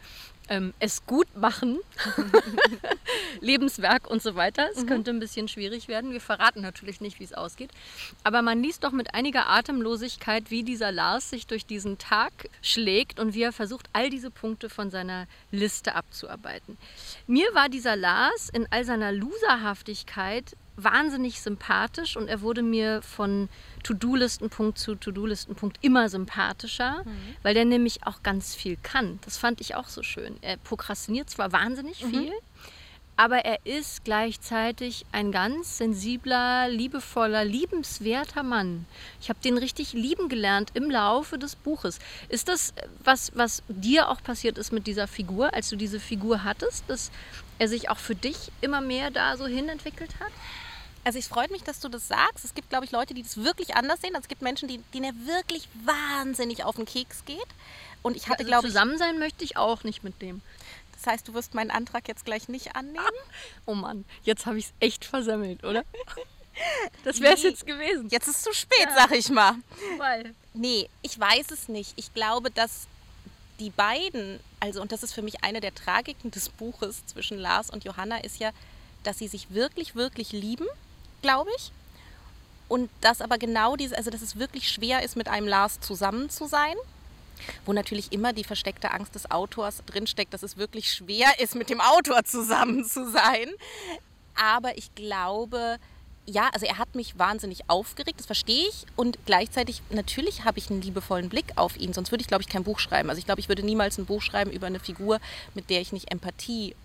[0.49, 1.79] ähm, es gut machen,
[3.41, 4.67] Lebenswerk und so weiter.
[4.71, 4.87] Es mhm.
[4.87, 6.11] könnte ein bisschen schwierig werden.
[6.11, 7.71] Wir verraten natürlich nicht, wie es ausgeht.
[8.23, 12.31] Aber man liest doch mit einiger Atemlosigkeit, wie dieser Lars sich durch diesen Tag
[12.61, 16.77] schlägt und wie er versucht, all diese Punkte von seiner Liste abzuarbeiten.
[17.27, 23.49] Mir war dieser Lars in all seiner Loserhaftigkeit wahnsinnig sympathisch und er wurde mir von
[23.83, 27.35] To-Do-Listenpunkt zu To-Do-Listenpunkt immer sympathischer, mhm.
[27.43, 29.19] weil der nämlich auch ganz viel kann.
[29.25, 30.37] Das fand ich auch so schön.
[30.41, 32.09] Er prokrastiniert zwar wahnsinnig mhm.
[32.09, 32.33] viel,
[33.15, 38.87] aber er ist gleichzeitig ein ganz sensibler, liebevoller, liebenswerter Mann.
[39.21, 41.99] Ich habe den richtig lieben gelernt im Laufe des Buches.
[42.29, 46.43] Ist das was, was dir auch passiert ist mit dieser Figur, als du diese Figur
[46.43, 47.11] hattest, dass
[47.59, 50.31] er sich auch für dich immer mehr da so hin entwickelt hat?
[51.03, 52.45] Also es freut mich, dass du das sagst.
[52.45, 54.15] Es gibt, glaube ich, Leute, die das wirklich anders sehen.
[54.15, 57.39] Also es gibt Menschen, die, denen er wirklich wahnsinnig auf den Keks geht.
[58.01, 58.73] Und ich hatte, also glaube ich...
[58.73, 60.41] Zusammen sein möchte ich auch nicht mit dem.
[60.93, 63.05] Das heißt, du wirst meinen Antrag jetzt gleich nicht annehmen?
[63.65, 65.83] oh Mann, jetzt habe ich es echt versemmelt, oder?
[67.03, 68.09] Das wäre es nee, jetzt gewesen.
[68.11, 68.95] Jetzt ist es zu spät, ja.
[68.95, 69.55] sag ich mal.
[69.97, 70.35] Weil?
[70.53, 71.93] Nee, ich weiß es nicht.
[71.95, 72.85] Ich glaube, dass
[73.59, 77.71] die beiden, also und das ist für mich eine der Tragiken des Buches zwischen Lars
[77.71, 78.51] und Johanna, ist ja,
[79.01, 80.67] dass sie sich wirklich, wirklich lieben
[81.23, 81.71] glaube ich.
[82.67, 86.29] Und dass aber genau diese, also dass es wirklich schwer ist, mit einem Lars zusammen
[86.29, 86.75] zu sein.
[87.65, 91.69] Wo natürlich immer die versteckte Angst des Autors drinsteckt, dass es wirklich schwer ist, mit
[91.69, 93.49] dem Autor zusammen zu sein.
[94.35, 95.77] Aber ich glaube,
[96.25, 98.85] ja, also er hat mich wahnsinnig aufgeregt, das verstehe ich.
[98.95, 102.49] Und gleichzeitig, natürlich habe ich einen liebevollen Blick auf ihn, sonst würde ich, glaube ich,
[102.49, 103.09] kein Buch schreiben.
[103.09, 105.19] Also ich glaube, ich würde niemals ein Buch schreiben über eine Figur,
[105.53, 106.75] mit der ich nicht Empathie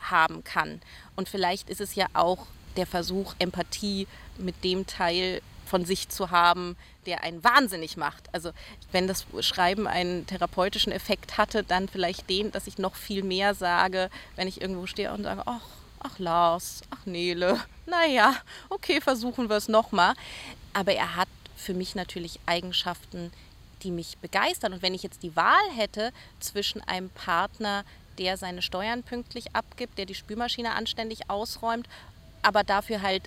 [0.00, 0.80] haben kann.
[1.16, 2.46] Und vielleicht ist es ja auch
[2.78, 4.06] der Versuch, Empathie
[4.38, 8.32] mit dem Teil von sich zu haben, der einen wahnsinnig macht.
[8.32, 8.50] Also
[8.90, 13.54] wenn das Schreiben einen therapeutischen Effekt hatte, dann vielleicht den, dass ich noch viel mehr
[13.54, 15.66] sage, wenn ich irgendwo stehe und sage, ach,
[16.00, 18.34] ach Lars, ach Nele, naja,
[18.70, 20.14] okay, versuchen wir es nochmal.
[20.72, 23.32] Aber er hat für mich natürlich Eigenschaften,
[23.82, 24.72] die mich begeistern.
[24.72, 27.84] Und wenn ich jetzt die Wahl hätte zwischen einem Partner,
[28.18, 31.88] der seine Steuern pünktlich abgibt, der die Spülmaschine anständig ausräumt
[32.42, 33.22] aber dafür halt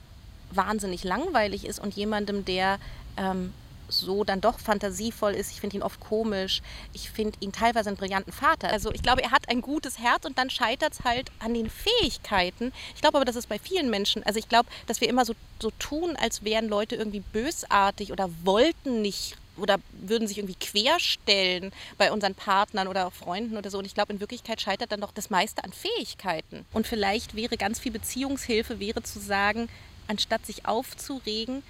[0.52, 2.80] wahnsinnig langweilig ist und jemandem, der
[3.17, 3.54] ähm,
[3.91, 5.52] so dann doch fantasievoll ist.
[5.52, 6.62] Ich finde ihn oft komisch.
[6.93, 8.69] Ich finde ihn teilweise einen brillanten Vater.
[8.69, 11.69] Also ich glaube, er hat ein gutes Herz und dann scheitert es halt an den
[11.69, 12.71] Fähigkeiten.
[12.95, 14.24] Ich glaube aber, das ist bei vielen Menschen.
[14.24, 18.30] Also ich glaube, dass wir immer so, so tun, als wären Leute irgendwie bösartig oder
[18.43, 23.77] wollten nicht oder würden sich irgendwie querstellen bei unseren Partnern oder Freunden oder so.
[23.77, 26.65] Und ich glaube, in Wirklichkeit scheitert dann doch das meiste an Fähigkeiten.
[26.73, 29.69] Und vielleicht wäre ganz viel Beziehungshilfe, wäre zu sagen,
[30.07, 31.63] anstatt sich aufzuregen,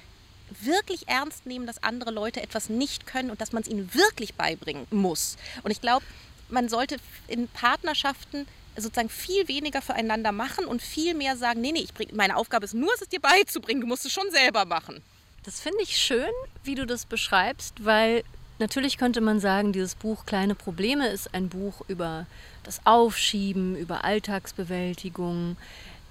[0.62, 4.36] wirklich ernst nehmen, dass andere Leute etwas nicht können und dass man es ihnen wirklich
[4.36, 5.38] beibringen muss.
[5.63, 6.06] Und ich glaube,
[6.50, 11.82] man sollte in Partnerschaften sozusagen viel weniger füreinander machen und viel mehr sagen, nee, nee,
[11.82, 15.02] ich bring, meine Aufgabe ist nur, es dir beizubringen, du musst es schon selber machen.
[15.44, 16.30] Das finde ich schön,
[16.64, 18.24] wie du das beschreibst, weil
[18.60, 22.28] natürlich könnte man sagen, dieses Buch Kleine Probleme ist ein Buch über
[22.64, 25.58] das Aufschieben, über Alltagsbewältigung.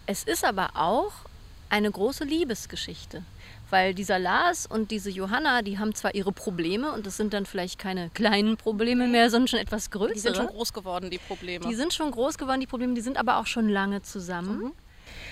[0.07, 1.13] Es ist aber auch
[1.69, 3.23] eine große Liebesgeschichte,
[3.71, 7.47] Weil dieser Lars und diese Johanna, die haben zwar ihre Probleme und das sind dann
[7.47, 10.15] vielleicht keine kleinen Probleme mehr, sondern schon etwas größere.
[10.15, 11.69] Die sind schon groß geworden, die Probleme.
[11.69, 14.59] Die sind schon groß geworden, die Probleme, die sind aber auch schon lange zusammen.
[14.59, 14.73] Mhm.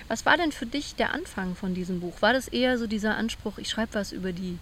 [0.08, 2.22] Was war denn für dich der Anfang von diesem Buch?
[2.22, 4.58] War das eher so dieser Anspruch, ich schreibe was über die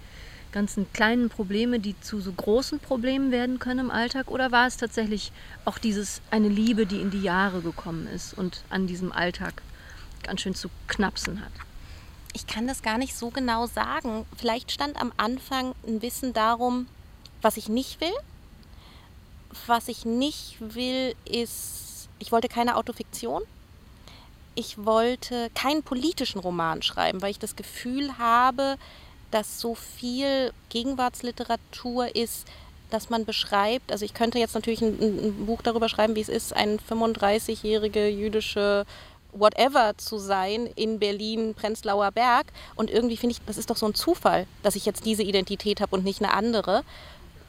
[0.53, 4.31] ganzen kleinen Probleme, die zu so großen Problemen werden können im Alltag?
[4.31, 5.33] Oder war es tatsächlich
[5.65, 9.63] auch dieses eine Liebe, die in die Jahre gekommen ist und an diesem Alltag
[10.23, 11.53] ganz schön zu knapsen hat?
[12.33, 14.27] Ich kann das gar nicht so genau sagen.
[14.37, 16.87] Vielleicht stand am Anfang ein Wissen darum,
[17.43, 18.15] was ich nicht will.
[19.67, 23.43] Was ich nicht will, ist, ich wollte keine Autofiktion
[24.57, 28.77] ich wollte keinen politischen Roman schreiben, weil ich das Gefühl habe,
[29.31, 32.47] dass so viel Gegenwartsliteratur ist,
[32.91, 36.29] dass man beschreibt, also ich könnte jetzt natürlich ein, ein Buch darüber schreiben, wie es
[36.29, 38.87] ist, eine 35-jährige jüdische
[39.33, 42.47] whatever zu sein in Berlin, Prenzlauer Berg.
[42.75, 45.81] Und irgendwie finde ich, das ist doch so ein Zufall, dass ich jetzt diese Identität
[45.83, 46.85] habe und nicht eine andere.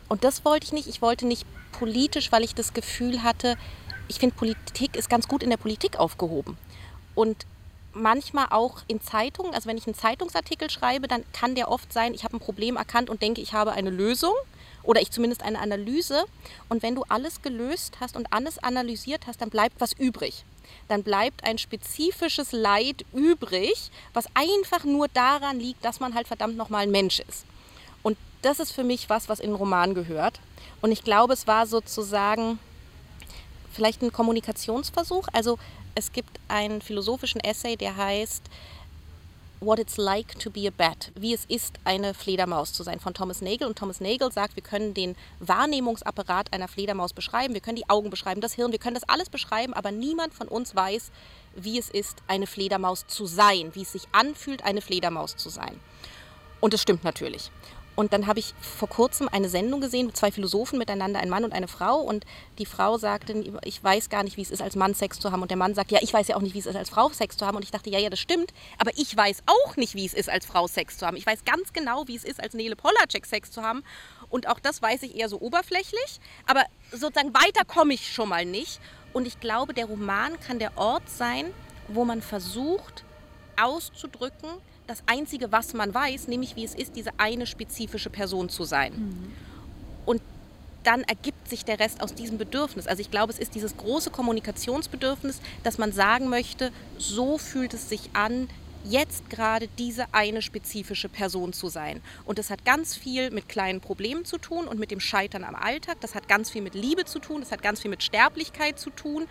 [0.09, 0.87] Und das wollte ich nicht.
[0.87, 3.55] Ich wollte nicht politisch, weil ich das Gefühl hatte,
[4.09, 6.57] ich finde, Politik ist ganz gut in der Politik aufgehoben.
[7.17, 7.47] Und
[7.93, 12.13] manchmal auch in Zeitungen, also wenn ich einen Zeitungsartikel schreibe, dann kann der oft sein,
[12.13, 14.36] ich habe ein Problem erkannt und denke, ich habe eine Lösung
[14.84, 16.25] oder ich zumindest eine Analyse.
[16.69, 20.45] Und wenn du alles gelöst hast und alles analysiert hast, dann bleibt was übrig.
[20.89, 26.56] Dann bleibt ein spezifisches Leid übrig, was einfach nur daran liegt, dass man halt verdammt
[26.56, 27.45] nochmal ein Mensch ist.
[28.03, 30.39] Und das ist für mich was, was in den Roman gehört.
[30.82, 32.60] Und ich glaube, es war sozusagen
[33.77, 35.27] vielleicht ein Kommunikationsversuch.
[35.34, 35.58] Also
[35.97, 38.43] es gibt einen philosophischen Essay, der heißt
[39.62, 43.15] What It's Like to Be a Bat, wie es ist, eine Fledermaus zu sein, von
[43.15, 43.67] Thomas Nagel.
[43.67, 48.12] Und Thomas Nagel sagt, wir können den Wahrnehmungsapparat einer Fledermaus beschreiben, wir können die Augen
[48.12, 51.10] beschreiben, das Hirn, wir können das alles beschreiben, aber niemand von uns weiß,
[51.55, 55.79] wie es ist, eine Fledermaus zu sein, wie es sich anfühlt, eine Fledermaus zu sein.
[56.60, 57.49] Und das stimmt natürlich.
[57.97, 61.51] Und dann habe ich vor kurzem eine Sendung gesehen, zwei Philosophen miteinander, ein Mann und
[61.51, 61.99] eine Frau.
[61.99, 62.27] Und
[62.60, 65.41] die Frau sagte, ich weiß gar nicht, wie es ist, als Mann Sex zu haben.
[65.41, 67.10] Und der Mann sagt, ja, ich weiß ja auch nicht, wie es ist, als Frau
[67.10, 67.57] Sex zu haben.
[67.57, 68.53] Und ich dachte, ja, ja, das stimmt.
[68.77, 71.17] Aber ich weiß auch nicht, wie es ist, als Frau Sex zu haben.
[71.17, 73.83] Ich weiß ganz genau, wie es ist, als Nele Polacek Sex zu haben.
[74.29, 76.19] Und auch das weiß ich eher so oberflächlich.
[76.45, 78.79] Aber sozusagen weiter komme ich schon mal nicht.
[79.12, 81.47] Und ich glaube, der Roman kann der Ort sein,
[81.88, 83.03] wo man versucht
[83.60, 84.49] auszudrücken,
[84.88, 88.93] das Einzige, was man weiß, nämlich wie es ist, diese eine spezifische Person zu sein.
[88.93, 89.34] Mhm.
[90.06, 90.21] Und
[90.84, 92.88] dann ergibt sich der Rest aus diesem Bedürfnis.
[92.88, 97.89] Also ich glaube, es ist dieses große Kommunikationsbedürfnis, dass man sagen möchte, so fühlt es
[97.89, 98.50] sich an,
[98.86, 102.02] jetzt gerade diese eine spezifische Person zu sein.
[102.23, 105.56] Und das hat ganz viel mit kleinen Problemen zu tun und mit dem Scheitern am
[105.56, 105.97] Alltag.
[106.00, 107.41] Das hat ganz viel mit Liebe zu tun.
[107.41, 109.28] Das hat ganz viel mit Sterblichkeit zu tun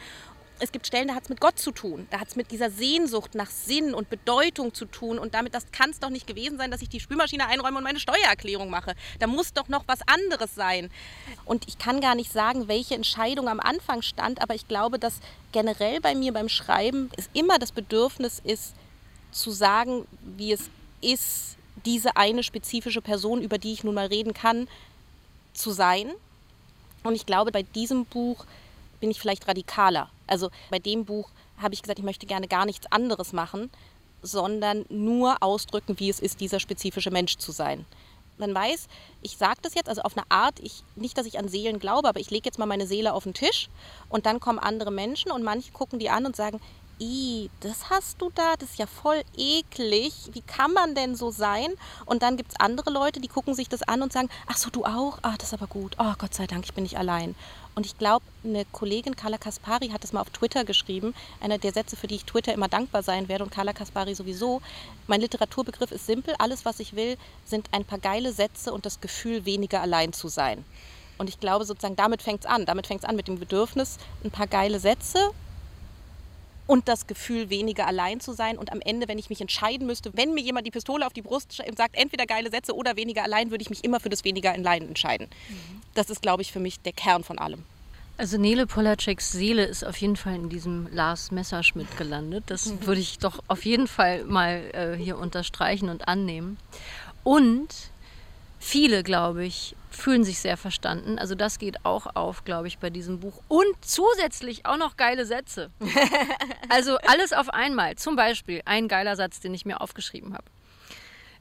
[0.58, 2.06] es gibt Stellen, da hat es mit Gott zu tun.
[2.10, 5.18] Da hat es mit dieser Sehnsucht nach Sinn und Bedeutung zu tun.
[5.18, 7.84] Und damit, das kann es doch nicht gewesen sein, dass ich die Spülmaschine einräume und
[7.84, 8.94] meine Steuererklärung mache.
[9.18, 10.90] Da muss doch noch was anderes sein.
[11.44, 15.20] Und ich kann gar nicht sagen, welche Entscheidung am Anfang stand, aber ich glaube, dass
[15.52, 18.74] generell bei mir beim Schreiben es immer das Bedürfnis ist,
[19.32, 20.70] zu sagen, wie es
[21.02, 24.68] ist, diese eine spezifische Person, über die ich nun mal reden kann,
[25.52, 26.10] zu sein.
[27.02, 28.46] Und ich glaube, bei diesem Buch
[29.00, 30.10] bin ich vielleicht radikaler.
[30.26, 33.70] Also bei dem Buch habe ich gesagt, ich möchte gerne gar nichts anderes machen,
[34.22, 37.86] sondern nur ausdrücken, wie es ist, dieser spezifische Mensch zu sein.
[38.38, 38.88] Man weiß,
[39.22, 42.08] ich sage das jetzt, also auf eine Art, ich, nicht, dass ich an Seelen glaube,
[42.08, 43.68] aber ich lege jetzt mal meine Seele auf den Tisch
[44.10, 46.60] und dann kommen andere Menschen und manche gucken die an und sagen,
[47.00, 50.30] i, das hast du da, das ist ja voll eklig.
[50.32, 51.72] Wie kann man denn so sein?
[52.06, 54.70] Und dann gibt es andere Leute, die gucken sich das an und sagen, ach so,
[54.70, 55.18] du auch?
[55.22, 55.96] Ah, das ist aber gut.
[55.98, 57.34] Oh, Gott sei Dank, ich bin nicht allein.
[57.76, 61.14] Und ich glaube, eine Kollegin, Carla Kaspari, hat das mal auf Twitter geschrieben.
[61.42, 64.62] Einer der Sätze, für die ich Twitter immer dankbar sein werde und Carla Kaspari sowieso.
[65.06, 66.34] Mein Literaturbegriff ist simpel.
[66.38, 70.28] Alles, was ich will, sind ein paar geile Sätze und das Gefühl, weniger allein zu
[70.28, 70.64] sein.
[71.18, 72.64] Und ich glaube, sozusagen, damit fängt es an.
[72.64, 75.32] Damit fängt es an mit dem Bedürfnis, ein paar geile Sätze
[76.66, 78.58] und das Gefühl, weniger allein zu sein.
[78.58, 81.22] Und am Ende, wenn ich mich entscheiden müsste, wenn mir jemand die Pistole auf die
[81.22, 84.24] Brust und sagt, entweder geile Sätze oder weniger allein, würde ich mich immer für das
[84.24, 85.28] weniger allein entscheiden.
[85.48, 85.82] Mhm.
[85.94, 87.64] Das ist, glaube ich, für mich der Kern von allem.
[88.18, 92.44] Also Nele Polaceks Seele ist auf jeden Fall in diesem Lars Messerschmidt gelandet.
[92.46, 92.86] Das mhm.
[92.86, 96.56] würde ich doch auf jeden Fall mal äh, hier unterstreichen und annehmen.
[97.24, 97.68] Und
[98.58, 101.18] viele, glaube ich, fühlen sich sehr verstanden.
[101.18, 103.42] Also das geht auch auf, glaube ich, bei diesem Buch.
[103.48, 105.70] Und zusätzlich auch noch geile Sätze.
[106.68, 107.96] also alles auf einmal.
[107.96, 110.44] Zum Beispiel ein geiler Satz, den ich mir aufgeschrieben habe.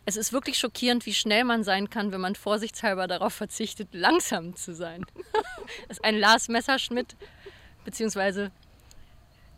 [0.05, 4.55] Es ist wirklich schockierend, wie schnell man sein kann, wenn man vorsichtshalber darauf verzichtet, langsam
[4.55, 5.05] zu sein.
[5.87, 7.15] das ist ein Lars Messerschmidt,
[7.83, 8.51] beziehungsweise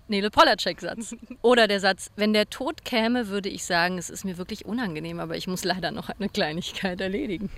[0.07, 1.15] Nele Polacek-Satz.
[1.41, 5.19] Oder der Satz, wenn der Tod käme, würde ich sagen, es ist mir wirklich unangenehm,
[5.19, 7.49] aber ich muss leider noch eine Kleinigkeit erledigen.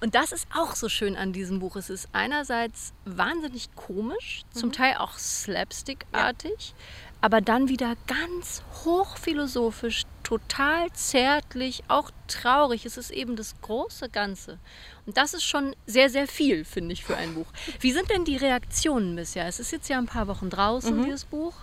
[0.00, 1.76] Und das ist auch so schön an diesem Buch.
[1.76, 6.74] Es ist einerseits wahnsinnig komisch, zum Teil auch slapstickartig,
[7.22, 12.84] aber dann wieder ganz hochphilosophisch, total zärtlich, auch traurig.
[12.84, 14.58] Es ist eben das große Ganze.
[15.06, 17.46] Und das ist schon sehr, sehr viel, finde ich, für ein Buch.
[17.80, 19.46] Wie sind denn die Reaktionen bisher?
[19.46, 21.54] Es ist jetzt ja ein paar Wochen draußen, dieses Buch.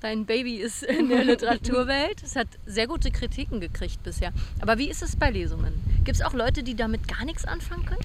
[0.00, 2.22] Dein Baby ist in der Literaturwelt.
[2.22, 4.32] Es hat sehr gute Kritiken gekriegt bisher.
[4.60, 5.72] Aber wie ist es bei Lesungen?
[6.04, 8.04] Gibt es auch Leute, die damit gar nichts anfangen können?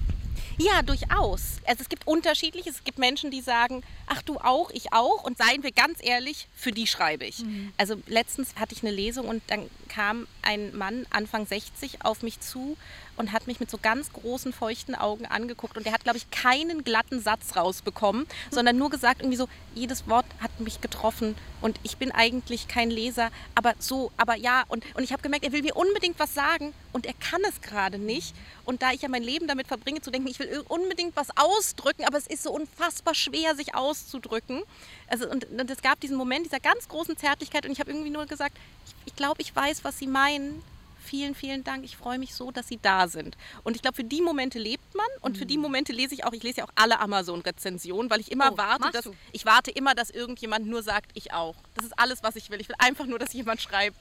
[0.58, 1.58] Ja, durchaus.
[1.66, 2.70] Also es gibt unterschiedliche.
[2.70, 5.24] Es gibt Menschen, die sagen, ach du auch, ich auch.
[5.24, 7.44] Und seien wir ganz ehrlich, für die schreibe ich.
[7.76, 12.40] Also letztens hatte ich eine Lesung und dann kam ein Mann Anfang 60 auf mich
[12.40, 12.76] zu
[13.16, 15.76] und hat mich mit so ganz großen, feuchten Augen angeguckt.
[15.76, 20.08] Und der hat, glaube ich, keinen glatten Satz rausbekommen, sondern nur gesagt, irgendwie so, jedes
[20.08, 21.34] Wort hat mich getroffen.
[21.60, 24.64] Und ich bin eigentlich kein Leser, aber so, aber ja.
[24.68, 27.60] Und, und ich habe gemerkt, er will mir unbedingt was sagen und er kann es
[27.60, 28.34] gerade nicht.
[28.64, 32.04] Und da ich ja mein Leben damit verbringe, zu denken, ich will unbedingt was ausdrücken,
[32.04, 34.62] aber es ist so unfassbar schwer, sich auszudrücken.
[35.06, 38.10] Also, und, und es gab diesen Moment dieser ganz großen Zärtlichkeit und ich habe irgendwie
[38.10, 40.62] nur gesagt, ich, ich glaube, ich weiß, was Sie meinen.
[41.04, 41.84] Vielen, vielen Dank.
[41.84, 43.36] Ich freue mich so, dass Sie da sind.
[43.64, 46.32] Und ich glaube, für die Momente lebt man und für die Momente lese ich auch,
[46.32, 49.14] ich lese ja auch alle Amazon-Rezensionen, weil ich immer Oh, warte, dass du?
[49.32, 51.56] ich warte immer, dass irgendjemand nur sagt, ich auch.
[51.74, 52.60] Das ist alles, was ich will.
[52.60, 53.96] Ich will einfach nur, dass jemand schreibt,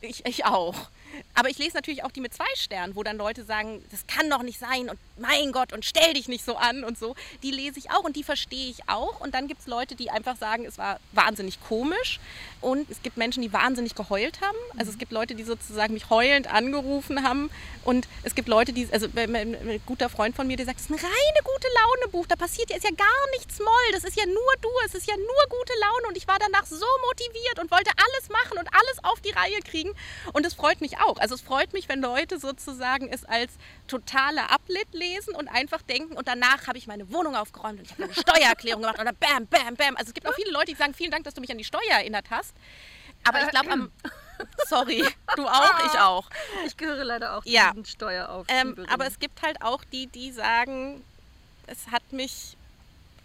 [0.00, 0.76] ich, ich auch.
[1.34, 4.28] Aber ich lese natürlich auch die mit zwei Sternen, wo dann Leute sagen, das kann
[4.30, 7.14] doch nicht sein und mein Gott und stell dich nicht so an und so.
[7.42, 9.20] Die lese ich auch und die verstehe ich auch.
[9.20, 12.20] Und dann gibt es Leute, die einfach sagen, es war wahnsinnig komisch.
[12.60, 14.58] Und es gibt Menschen, die wahnsinnig geheult haben.
[14.78, 17.50] Also es gibt Leute, die sozusagen mich heulend angerufen haben.
[17.84, 20.90] Und es gibt Leute, die, also ein guter Freund von mir, der sagt, es ist
[20.90, 22.26] ein reine gute Laune Buch.
[22.26, 23.92] Da passiert ja, ist ja gar nichts Moll.
[23.92, 24.68] Das ist ja nur du.
[24.86, 26.08] Es ist ja nur gute Laune.
[26.08, 29.60] Und ich war danach so motiviert und wollte alles machen und alles auf die Reihe
[29.64, 29.92] kriegen.
[30.32, 31.18] Und es freut mich auch.
[31.18, 33.52] Also es freut mich, wenn Leute sozusagen es als
[33.88, 37.92] totale Ablit lesen und einfach denken, und danach habe ich meine Wohnung aufgeräumt und ich
[37.92, 39.96] habe eine Steuererklärung gemacht und dann bam, bam, bam.
[39.96, 41.64] Also es gibt auch viele Leute, die sagen, vielen Dank, dass du mich an die
[41.64, 42.54] Steuer erinnert hast.
[43.24, 43.90] Aber ich glaube, am.
[44.68, 45.04] Sorry,
[45.36, 46.30] du auch, ich auch.
[46.66, 47.70] Ich gehöre leider auch Ja.
[47.70, 48.46] diesen Steuerauf.
[48.48, 51.04] Ähm, aber es gibt halt auch die, die sagen,
[51.66, 52.56] es hat mich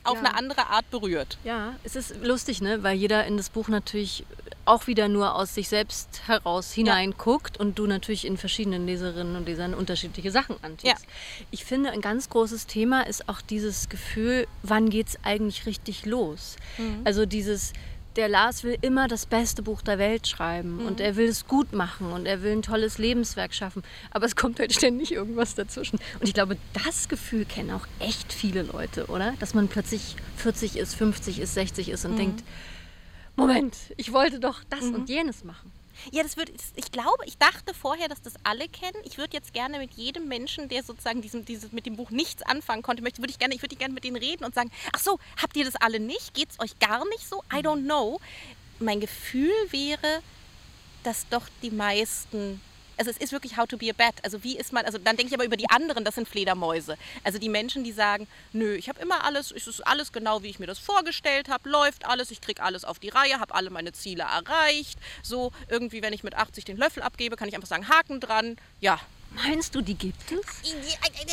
[0.04, 0.20] auf Ja.
[0.26, 1.38] eine andere Art berührt.
[1.46, 2.84] Ja, es ist lustig, ne?
[2.84, 4.26] weil jeder in das Buch natürlich
[4.66, 9.46] auch wieder nur aus sich selbst heraus hineinguckt und du natürlich in verschiedenen Leserinnen und
[9.46, 10.86] Lesern unterschiedliche Sachen antust.
[10.86, 10.96] Ja.
[11.52, 16.06] Ich finde, ein ganz großes Thema ist auch dieses Gefühl, wann geht es eigentlich richtig
[16.06, 16.56] los?
[17.04, 17.74] Also dieses,
[18.16, 21.74] der Lars will immer das beste Buch der Welt schreiben und er will es gut
[21.74, 26.00] machen und er will ein tolles Lebenswerk schaffen, aber es kommt halt ständig irgendwas dazwischen.
[26.20, 29.34] Und ich glaube, das Gefühl kennen auch echt viele Leute, oder?
[29.40, 32.44] Dass man plötzlich 40 ist, 50 ist, 60 ist und denkt,
[33.36, 35.72] Moment, ich wollte doch das und jenes machen.
[36.12, 38.98] Ja, das wird, ich glaube, ich dachte vorher, dass das alle kennen.
[39.06, 42.44] Ich würde jetzt gerne mit jedem Menschen, der sozusagen diesem, dieses, mit dem Buch nichts
[42.44, 45.00] anfangen konnte, möchte, würde ich gerne, ich würde gerne mit denen reden und sagen, ach
[45.00, 46.34] so, habt ihr das alle nicht?
[46.34, 47.42] Geht es euch gar nicht so?
[47.52, 48.20] I don't know.
[48.80, 50.22] Mein Gefühl wäre,
[51.04, 52.60] dass doch die meisten
[52.98, 54.16] also es ist wirklich how to be a bat.
[54.24, 56.98] Also wie ist man, also dann denke ich aber über die anderen, das sind Fledermäuse.
[57.24, 60.50] Also die Menschen, die sagen, nö, ich habe immer alles, es ist alles genau, wie
[60.50, 63.70] ich mir das vorgestellt habe, läuft alles, ich kriege alles auf die Reihe, habe alle
[63.70, 65.00] meine Ziele erreicht.
[65.24, 68.58] So irgendwie, wenn ich mit 80 den Löffel abgebe, kann ich einfach sagen, Haken dran.
[68.80, 69.00] Ja,
[69.36, 70.74] Meinst du, die gibt es?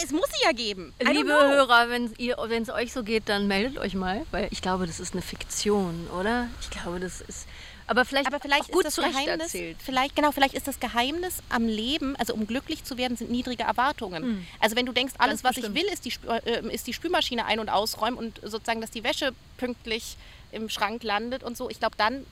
[0.03, 0.93] es muss sie ja geben.
[1.01, 1.31] I Liebe.
[1.31, 5.13] Hörer, wenn es euch so geht, dann meldet euch mal, weil ich glaube, das ist
[5.13, 6.49] eine Fiktion, oder?
[6.61, 7.47] Ich glaube, das ist.
[7.87, 9.77] Aber vielleicht, Aber vielleicht auch gut ist das Geheimnis, erzählt.
[9.85, 13.65] vielleicht genau, vielleicht ist das Geheimnis am Leben, also um glücklich zu werden, sind niedrige
[13.65, 14.47] Erwartungen.
[14.61, 15.63] Also wenn du denkst, alles, was Hm.
[15.73, 15.77] bestimmt.
[15.79, 16.13] ich will, ist die,
[16.51, 20.17] äh, ist die Spülmaschine ein- und ausräumen und sozusagen, dass die Wäsche pünktlich
[20.53, 22.25] im Schrank landet und so, ich glaube, dann,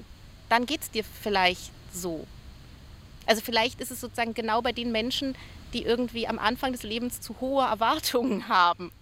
[0.49, 2.27] dann geht es dir vielleicht so.
[3.27, 5.35] Also vielleicht ist es sozusagen genau bei den Menschen,
[5.73, 8.93] die irgendwie am Anfang des Lebens zu hohe Erwartungen haben.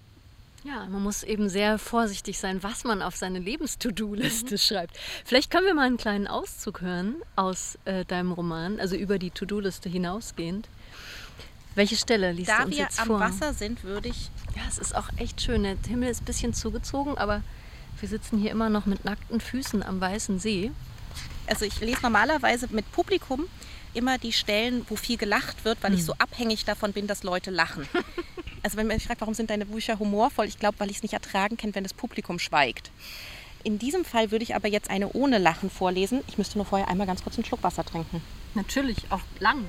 [0.65, 4.59] Ja, man muss eben sehr vorsichtig sein, was man auf seine Lebens-To-Do-Liste Mhm.
[4.59, 4.99] schreibt.
[5.25, 9.31] Vielleicht können wir mal einen kleinen Auszug hören aus äh, deinem Roman, also über die
[9.31, 10.69] To-Do-Liste hinausgehend.
[11.75, 13.21] Welche Stelle liest du Da uns wir jetzt am vor?
[13.21, 15.63] Wasser sind, würde ich Ja, es ist auch echt schön.
[15.63, 17.43] Der Himmel ist ein bisschen zugezogen, aber
[18.01, 20.73] wir sitzen hier immer noch mit nackten Füßen am Weißen See.
[21.47, 23.47] also ich lese normalerweise mit Publikum
[23.95, 27.51] immer die Stellen, wo viel gelacht wird, weil ich so abhängig davon bin, dass Leute
[27.53, 27.87] lachen.
[28.63, 30.47] also wenn man mich fragt, warum sind deine Bücher humorvoll?
[30.47, 32.91] Ich glaube, weil ich es nicht ertragen kann, wenn das Publikum schweigt.
[33.65, 36.23] In diesem Fall würde ich aber jetzt eine ohne Lachen vorlesen.
[36.29, 38.23] Ich müsste nur vorher einmal ganz kurz einen Schluck Wasser trinken.
[38.55, 39.65] Natürlich, auch lang.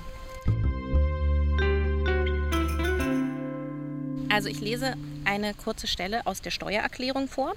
[4.29, 7.53] Also ich lese eine kurze Stelle aus der Steuererklärung vor.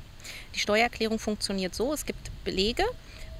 [0.54, 2.84] Die Steuererklärung funktioniert so, es gibt Belege,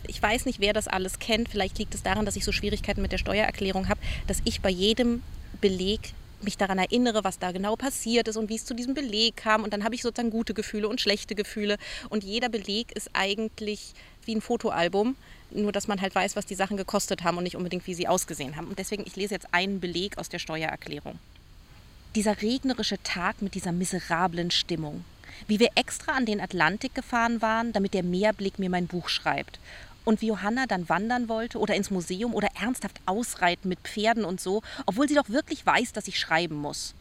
[0.07, 1.49] Ich weiß nicht, wer das alles kennt.
[1.49, 4.71] Vielleicht liegt es daran, dass ich so Schwierigkeiten mit der Steuererklärung habe, dass ich bei
[4.71, 5.23] jedem
[5.61, 6.13] Beleg
[6.45, 9.63] mich daran erinnere, was da genau passiert ist und wie es zu diesem Beleg kam.
[9.63, 11.79] Und dann habe ich sozusagen gute Gefühle und schlechte Gefühle.
[12.09, 15.17] Und jeder Beleg ist eigentlich wie ein Fotoalbum,
[15.51, 18.09] nur dass man halt weiß, was die Sachen gekostet haben und nicht unbedingt, wie sie
[18.09, 18.69] ausgesehen haben.
[18.69, 21.19] Und deswegen, ich lese jetzt einen Beleg aus der Steuererklärung.
[22.15, 25.05] Dieser regnerische Tag mit dieser miserablen Stimmung.
[25.49, 29.59] Wie wir extra an den Atlantik gefahren waren, damit der Meerblick mir mein Buch schreibt
[30.05, 34.41] und wie Johanna dann wandern wollte oder ins Museum oder ernsthaft ausreiten mit Pferden und
[34.41, 36.95] so, obwohl sie doch wirklich weiß, dass ich schreiben muss.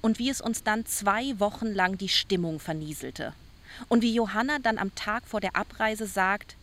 [0.00, 3.34] Und wie es uns dann zwei Wochen lang die Stimmung vernieselte.
[3.88, 6.56] Und wie Johanna dann am Tag vor der Abreise sagt,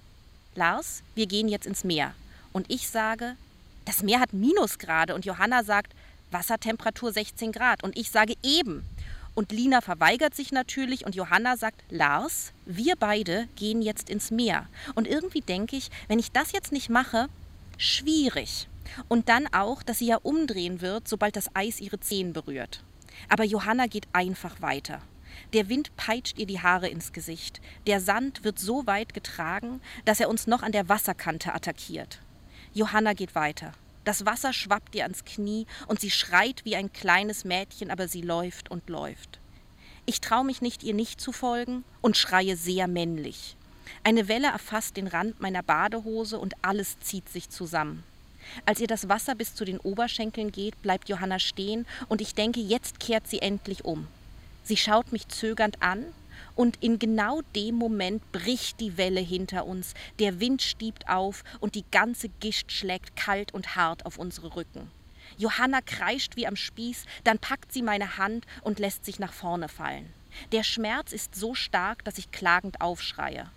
[0.56, 2.14] Lars, wir gehen jetzt ins Meer.
[2.52, 3.36] Und ich sage,
[3.86, 5.16] das Meer hat Minusgrade.
[5.16, 5.94] Und Johanna sagt,
[6.32, 7.84] Wassertemperatur 16 Grad.
[7.84, 8.86] Und ich sage eben.
[9.40, 14.68] Und Lina verweigert sich natürlich und Johanna sagt, Lars, wir beide gehen jetzt ins Meer.
[14.96, 17.30] Und irgendwie denke ich, wenn ich das jetzt nicht mache,
[17.78, 18.68] schwierig.
[19.08, 22.84] Und dann auch, dass sie ja umdrehen wird, sobald das Eis ihre Zehen berührt.
[23.30, 25.02] Aber Johanna geht einfach weiter.
[25.54, 27.62] Der Wind peitscht ihr die Haare ins Gesicht.
[27.88, 32.20] Der Sand wird so weit getragen, dass er uns noch an der Wasserkante attackiert.
[32.74, 33.72] Johanna geht weiter.
[34.10, 38.24] Das Wasser schwappt ihr ans Knie und sie schreit wie ein kleines Mädchen, aber sie
[38.24, 39.38] läuft und läuft.
[40.08, 43.56] Ich traue mich nicht, ihr nicht zu folgen und schreie sehr männlich.
[44.04, 48.04] Eine Welle erfasst den Rand meiner Badehose und alles zieht sich zusammen.
[48.66, 52.62] Als ihr das Wasser bis zu den Oberschenkeln geht, bleibt Johanna stehen und ich denke,
[52.62, 54.08] jetzt kehrt sie endlich um.
[54.64, 56.04] Sie schaut mich zögernd an
[56.60, 61.74] und in genau dem Moment bricht die Welle hinter uns, der Wind stiebt auf und
[61.74, 64.92] die ganze Gischt schlägt kalt und hart auf unsere Rücken.
[65.38, 69.70] Johanna kreischt wie am Spieß, dann packt sie meine Hand und lässt sich nach vorne
[69.70, 70.12] fallen.
[70.52, 73.50] Der Schmerz ist so stark, dass ich klagend aufschreie.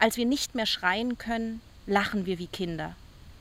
[0.00, 2.96] Als wir nicht mehr schreien können, lachen wir wie Kinder.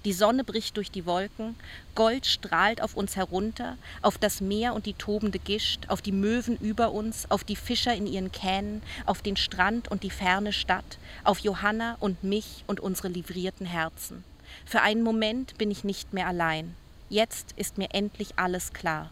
[0.10, 1.56] Die Sonne bricht durch die Wolken,
[1.94, 6.58] Gold strahlt auf uns herunter, auf das Meer und die tobende Gischt, auf die Möwen
[6.58, 10.98] über uns, auf die Fischer in ihren Kähnen, auf den Strand und die ferne Stadt,
[11.24, 14.24] auf Johanna und mich und unsere livrierten Herzen.
[14.66, 16.74] Für einen Moment bin ich nicht mehr allein.
[17.10, 19.12] Jetzt ist mir endlich alles klar.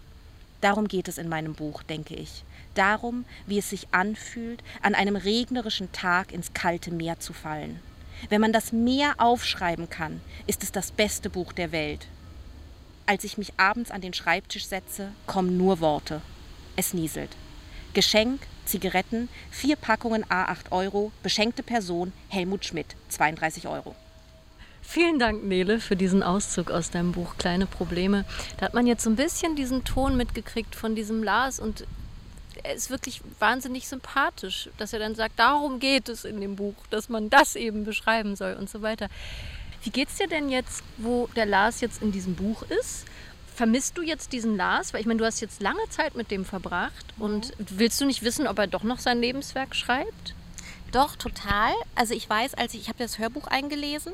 [0.62, 2.44] Darum geht es in meinem Buch, denke ich.
[2.74, 7.82] Darum, wie es sich anfühlt, an einem regnerischen Tag ins kalte Meer zu fallen.
[8.30, 12.08] Wenn man das Meer aufschreiben kann, ist es das beste Buch der Welt.
[13.06, 16.22] Als ich mich abends an den Schreibtisch setze, kommen nur Worte.
[16.76, 17.30] Es nieselt.
[17.94, 23.96] Geschenk, Zigaretten, vier Packungen A8 Euro, beschenkte Person, Helmut Schmidt, 32 Euro.
[24.82, 28.24] Vielen Dank, Nele, für diesen Auszug aus deinem Buch Kleine Probleme.
[28.58, 31.86] Da hat man jetzt so ein bisschen diesen Ton mitgekriegt von diesem Lars und
[32.74, 37.10] ist wirklich wahnsinnig sympathisch, dass er dann sagt, darum geht es in dem Buch, dass
[37.10, 39.08] man das eben beschreiben soll und so weiter.
[39.84, 43.06] Wie geht es dir denn jetzt, wo der Lars jetzt in diesem Buch ist?
[43.56, 44.94] Vermisst du jetzt diesen Lars?
[44.94, 48.24] Weil ich meine, du hast jetzt lange Zeit mit dem verbracht und willst du nicht
[48.24, 50.36] wissen, ob er doch noch sein Lebenswerk schreibt?
[50.92, 51.74] Doch, total.
[51.96, 54.14] Also ich weiß, als ich, ich habe das Hörbuch eingelesen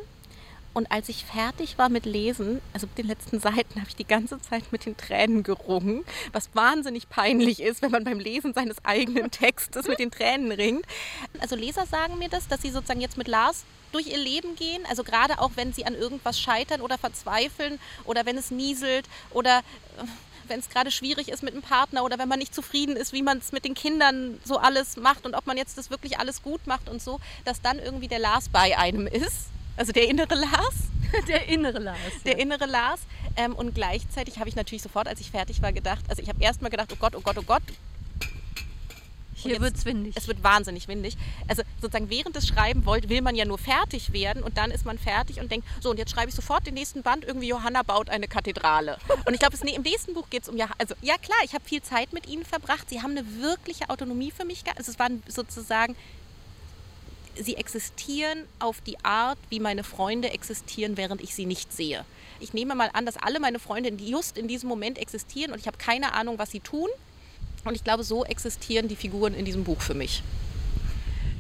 [0.74, 4.08] und als ich fertig war mit Lesen, also mit den letzten Seiten, habe ich die
[4.08, 8.84] ganze Zeit mit den Tränen gerungen, was wahnsinnig peinlich ist, wenn man beim Lesen seines
[8.84, 10.86] eigenen Textes mit den Tränen ringt.
[11.40, 14.84] Also Leser sagen mir das, dass sie sozusagen jetzt mit Lars durch ihr Leben gehen,
[14.90, 19.60] also gerade auch wenn sie an irgendwas scheitern oder verzweifeln oder wenn es nieselt oder
[19.60, 20.04] äh,
[20.48, 23.22] wenn es gerade schwierig ist mit einem Partner oder wenn man nicht zufrieden ist, wie
[23.22, 26.42] man es mit den Kindern so alles macht und ob man jetzt das wirklich alles
[26.42, 30.36] gut macht und so, dass dann irgendwie der Lars bei einem ist also der innere
[30.36, 30.76] Lars.
[31.28, 32.00] Der innere Lars.
[32.26, 33.02] Der innere Lars.
[33.36, 36.42] Ähm, und gleichzeitig habe ich natürlich sofort, als ich fertig war, gedacht, also ich habe
[36.42, 37.62] erst mal gedacht, oh Gott, oh Gott, oh Gott.
[39.36, 40.16] Hier wird es windig.
[40.16, 41.18] Es wird wahnsinnig windig.
[41.48, 44.86] Also sozusagen während des Schreiben wollt, will man ja nur fertig werden und dann ist
[44.86, 47.84] man fertig und denkt, so und jetzt schreibe ich sofort den nächsten Band, irgendwie Johanna
[47.84, 48.98] baut eine Kathedrale.
[49.26, 51.64] Und ich glaube, im nächsten Buch geht es um, ja, also ja klar, ich habe
[51.66, 52.90] viel Zeit mit ihnen verbracht.
[52.90, 54.64] Sie haben eine wirkliche Autonomie für mich.
[54.76, 55.96] Also es waren sozusagen
[57.36, 62.06] sie existieren auf die Art, wie meine Freunde existieren, während ich sie nicht sehe.
[62.40, 65.68] Ich nehme mal an, dass alle meine Freunde just in diesem Moment existieren und ich
[65.68, 66.90] habe keine Ahnung, was sie tun.
[67.64, 70.22] Und ich glaube, so existieren die Figuren in diesem Buch für mich.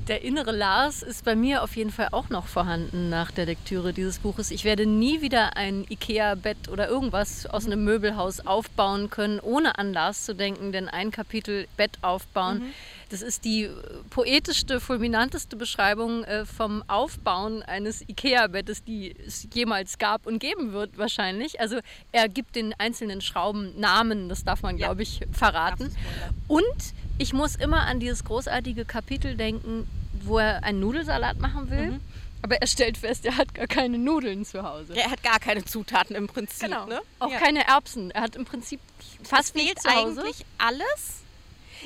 [0.07, 3.93] Der innere Lars ist bei mir auf jeden Fall auch noch vorhanden nach der Lektüre
[3.93, 4.51] dieses Buches.
[4.51, 9.93] Ich werde nie wieder ein Ikea-Bett oder irgendwas aus einem Möbelhaus aufbauen können, ohne an
[9.93, 12.59] Lars zu denken, denn ein Kapitel Bett aufbauen.
[12.59, 12.73] Mhm
[13.13, 13.69] das ist die
[14.09, 20.97] poetischste, fulminanteste Beschreibung äh, vom Aufbauen eines Ikea-Bettes, die es jemals gab und geben wird
[20.97, 21.59] wahrscheinlich.
[21.59, 21.77] Also
[22.11, 24.87] er gibt den einzelnen Schrauben Namen, das darf man, ja.
[24.87, 25.95] glaube ich, verraten.
[26.47, 26.63] Und
[27.19, 29.87] ich muss immer an dieses großartige Kapitel denken,
[30.25, 31.91] wo er einen Nudelsalat machen will.
[31.91, 31.99] Mhm
[32.43, 34.93] Aber er stellt fest, er hat gar keine Nudeln zu Hause.
[34.95, 36.67] Er hat gar keine Zutaten im Prinzip.
[36.67, 36.85] Genau.
[36.87, 37.01] Ne?
[37.19, 37.39] Auch ja.
[37.39, 38.11] keine Erbsen.
[38.11, 38.81] Er hat im Prinzip
[39.23, 40.21] fast es fehlt nichts zu Hause.
[40.21, 41.23] eigentlich alles.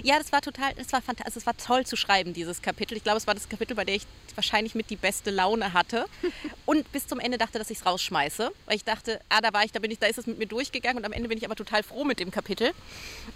[0.04, 1.26] Ja, das war total, das war fantastisch.
[1.26, 2.98] Also es war toll zu schreiben, dieses Kapitel.
[2.98, 6.06] Ich glaube, es war das Kapitel, bei dem ich wahrscheinlich mit die beste Laune hatte.
[6.66, 8.52] Und bis zum Ende dachte, dass ich es rausschmeiße.
[8.66, 10.48] Weil ich dachte, ah, da war ich, da bin ich, da ist es mit mir
[10.48, 12.72] durchgegangen und am Ende bin ich aber total froh mit dem Kapitel.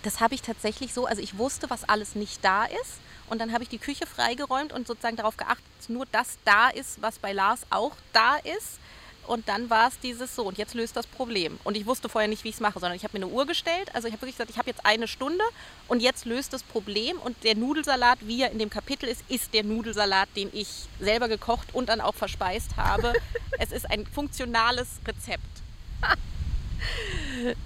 [0.01, 2.99] Das habe ich tatsächlich so, also ich wusste, was alles nicht da ist.
[3.31, 6.67] Und dann habe ich die Küche freigeräumt und sozusagen darauf geachtet, dass nur das da
[6.67, 8.77] ist, was bei Lars auch da ist.
[9.25, 11.57] Und dann war es dieses so, und jetzt löst das Problem.
[11.63, 13.45] Und ich wusste vorher nicht, wie ich es mache, sondern ich habe mir eine Uhr
[13.45, 13.89] gestellt.
[13.95, 15.45] Also ich habe wirklich gesagt, ich habe jetzt eine Stunde
[15.87, 17.19] und jetzt löst das Problem.
[17.19, 20.67] Und der Nudelsalat, wie er in dem Kapitel ist, ist der Nudelsalat, den ich
[20.99, 23.13] selber gekocht und dann auch verspeist habe.
[23.59, 25.45] es ist ein funktionales Rezept.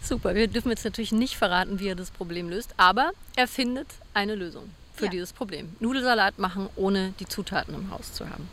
[0.04, 3.88] Super, wir dürfen jetzt natürlich nicht verraten, wie er das Problem löst, aber er findet
[4.14, 5.12] eine Lösung für Ja.
[5.12, 5.76] dieses Problem.
[5.80, 8.50] Nudelsalat machen, ohne die Zutaten im Haus zu haben.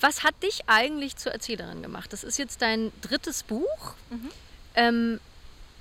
[0.00, 2.12] Was hat dich eigentlich zur Erzählerin gemacht?
[2.12, 3.94] Das ist jetzt dein drittes Buch,
[4.76, 5.18] ähm,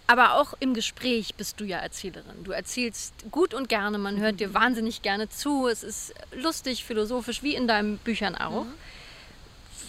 [0.07, 2.43] aber auch im Gespräch bist du ja Erzählerin.
[2.43, 5.67] Du erzählst gut und gerne, man hört dir wahnsinnig gerne zu.
[5.67, 8.65] Es ist lustig, philosophisch, wie in deinen Büchern auch.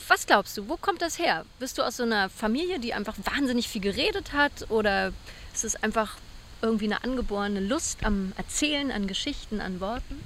[0.09, 1.45] Was glaubst du, wo kommt das her?
[1.59, 4.71] Bist du aus so einer Familie, die einfach wahnsinnig viel geredet hat?
[4.71, 5.13] Oder
[5.55, 6.17] ist es einfach
[6.63, 10.21] irgendwie eine angeborene Lust am Erzählen, an Geschichten, an Worten?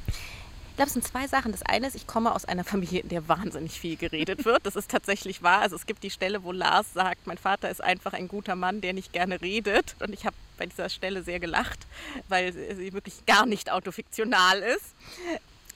[0.72, 1.52] Ich glaube, es sind zwei Sachen.
[1.52, 4.64] Das eine ist, ich komme aus einer Familie, in der wahnsinnig viel geredet wird.
[4.64, 5.60] Das ist tatsächlich wahr.
[5.60, 8.80] Also es gibt die Stelle, wo Lars sagt, mein Vater ist einfach ein guter Mann,
[8.80, 9.96] der nicht gerne redet.
[10.00, 11.86] Und ich habe bei dieser Stelle sehr gelacht,
[12.28, 14.94] weil sie wirklich gar nicht autofiktional ist.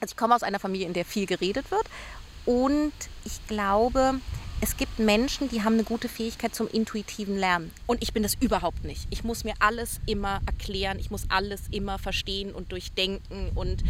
[0.01, 1.85] Also ich komme aus einer Familie, in der viel geredet wird.
[2.47, 2.93] Und
[3.23, 4.19] ich glaube,
[4.59, 7.71] es gibt Menschen, die haben eine gute Fähigkeit zum intuitiven Lernen.
[7.85, 9.07] Und ich bin das überhaupt nicht.
[9.11, 10.97] Ich muss mir alles immer erklären.
[10.99, 13.51] Ich muss alles immer verstehen und durchdenken.
[13.53, 13.83] Und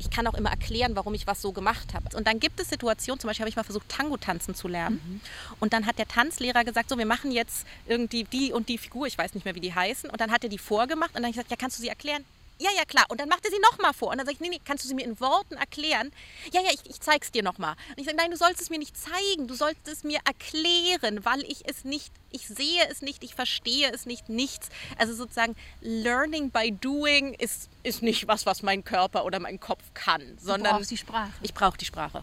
[0.00, 2.16] ich kann auch immer erklären, warum ich was so gemacht habe.
[2.16, 5.20] Und dann gibt es Situationen, zum Beispiel habe ich mal versucht, Tango tanzen zu lernen.
[5.60, 9.06] Und dann hat der Tanzlehrer gesagt, so, wir machen jetzt irgendwie die und die Figur,
[9.06, 10.10] ich weiß nicht mehr, wie die heißen.
[10.10, 11.88] Und dann hat er die vorgemacht und dann habe ich gesagt, ja, kannst du sie
[11.88, 12.24] erklären?
[12.60, 13.06] Ja, ja, klar.
[13.08, 14.10] Und dann macht er sie nochmal vor.
[14.10, 16.12] Und dann sage ich, nee, nee, kannst du sie mir in Worten erklären?
[16.52, 17.74] Ja, ja, ich, ich zeig's dir nochmal.
[17.88, 19.48] Und ich sage, nein, du sollst es mir nicht zeigen.
[19.48, 23.90] Du sollst es mir erklären, weil ich es nicht, ich sehe es nicht, ich verstehe
[23.90, 24.68] es nicht, nichts.
[24.98, 29.82] Also sozusagen, learning by doing ist, ist nicht was, was mein Körper oder mein Kopf
[29.94, 31.32] kann, sondern brauchst die Sprache.
[31.40, 32.22] ich brauche die Sprache.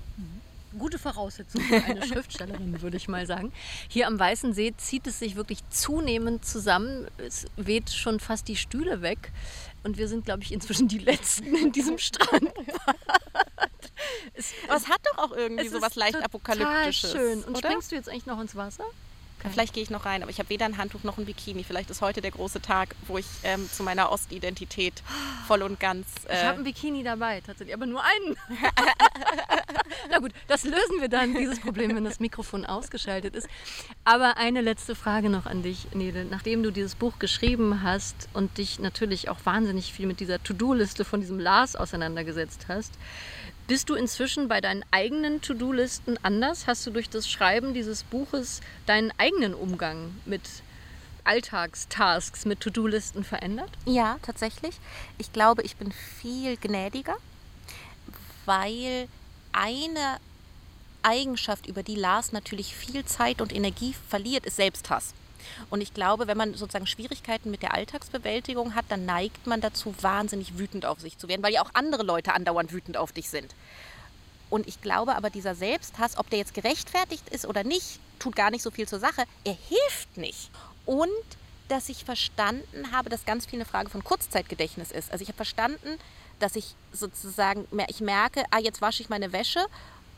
[0.78, 3.52] Gute Voraussetzung für eine Schriftstellerin, würde ich mal sagen.
[3.88, 7.08] Hier am Weißen See zieht es sich wirklich zunehmend zusammen.
[7.18, 9.32] Es weht schon fast die Stühle weg.
[9.84, 12.52] Und wir sind, glaube ich, inzwischen die Letzten in diesem Strand.
[14.68, 17.12] Aber es hat doch auch irgendwie so was leicht apokalyptisches.
[17.12, 17.44] schön.
[17.44, 17.70] Und oder?
[17.70, 18.86] springst du jetzt eigentlich noch ins Wasser?
[19.52, 21.64] Vielleicht gehe ich noch rein, aber ich habe weder ein Handtuch noch ein Bikini.
[21.64, 25.02] Vielleicht ist heute der große Tag, wo ich ähm, zu meiner Ostidentität
[25.48, 26.08] voll und ganz.
[26.26, 28.36] Ich Äh, habe ein Bikini dabei, tatsächlich, aber nur einen.
[30.10, 33.48] Na gut, das lösen wir dann, dieses Problem, wenn das Mikrofon ausgeschaltet ist.
[34.04, 36.26] Aber eine letzte Frage noch an dich, Nele.
[36.26, 41.06] Nachdem du dieses Buch geschrieben hast und dich natürlich auch wahnsinnig viel mit dieser To-Do-Liste
[41.06, 42.94] von diesem Lars auseinandergesetzt hast,
[43.68, 46.68] bist du inzwischen bei deinen eigenen To-Do-Listen anders?
[46.68, 50.42] Hast du durch das Schreiben dieses Buches deinen eigenen Umgang mit
[51.26, 53.70] Alltagstasks, mit To-Do-Listen verändert?
[53.86, 54.76] ja, tatsächlich.
[55.18, 57.18] Ich glaube, ich bin viel gnädiger,
[58.46, 59.10] weil
[59.52, 60.18] eine
[61.04, 65.14] Eigenschaft, über die Lars natürlich viel Zeit und Energie verliert, ist Selbsthass.
[65.70, 69.94] Und ich glaube, wenn man sozusagen Schwierigkeiten mit der Alltagsbewältigung hat, dann neigt man dazu,
[70.02, 73.30] wahnsinnig wütend auf sich zu werden, weil ja auch andere Leute andauernd wütend auf dich
[73.30, 73.54] sind.
[74.50, 78.50] Und ich glaube aber, dieser Selbsthass, ob der jetzt gerechtfertigt ist oder nicht, tut gar
[78.50, 79.24] nicht so viel zur Sache.
[79.44, 80.50] Er hilft nicht.
[80.86, 81.10] Und
[81.68, 85.12] dass ich verstanden habe, dass ganz viel eine Frage von Kurzzeitgedächtnis ist.
[85.12, 86.00] Also ich habe verstanden,
[86.40, 89.66] dass ich sozusagen, ich merke, ah, jetzt wasche ich meine Wäsche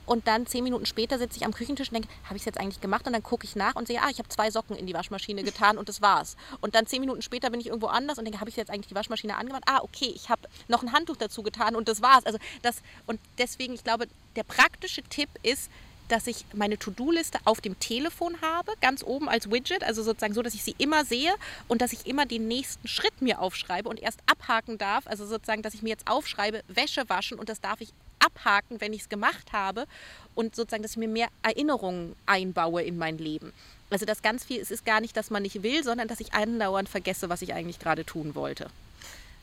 [0.09, 2.59] und dann zehn Minuten später sitze ich am Küchentisch und denke, habe ich es jetzt
[2.59, 3.05] eigentlich gemacht?
[3.05, 5.43] Und dann gucke ich nach und sehe, ah, ich habe zwei Socken in die Waschmaschine
[5.43, 6.35] getan und das war's.
[6.61, 8.87] Und dann zehn Minuten später bin ich irgendwo anders und denke, habe ich jetzt eigentlich
[8.87, 9.65] die Waschmaschine angemacht?
[9.67, 12.25] Ah, okay, ich habe noch ein Handtuch dazu getan und das war's.
[12.25, 15.69] Also das, und deswegen, ich glaube, der praktische Tipp ist,
[16.07, 20.41] dass ich meine To-Do-Liste auf dem Telefon habe, ganz oben als Widget, also sozusagen so,
[20.41, 21.35] dass ich sie immer sehe
[21.67, 25.61] und dass ich immer den nächsten Schritt mir aufschreibe und erst abhaken darf, also sozusagen,
[25.61, 29.09] dass ich mir jetzt aufschreibe, Wäsche waschen und das darf ich abhaken, wenn ich es
[29.09, 29.85] gemacht habe
[30.35, 33.53] und sozusagen, dass ich mir mehr Erinnerungen einbaue in mein Leben.
[33.89, 36.33] Also das ganz viel, es ist gar nicht, dass man nicht will, sondern dass ich
[36.33, 38.69] andauernd vergesse, was ich eigentlich gerade tun wollte.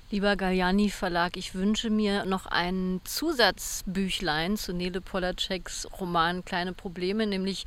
[0.08, 7.26] Lieber Galliani Verlag, ich wünsche mir noch ein Zusatzbüchlein zu Nele Polaceks Roman Kleine Probleme,
[7.26, 7.64] nämlich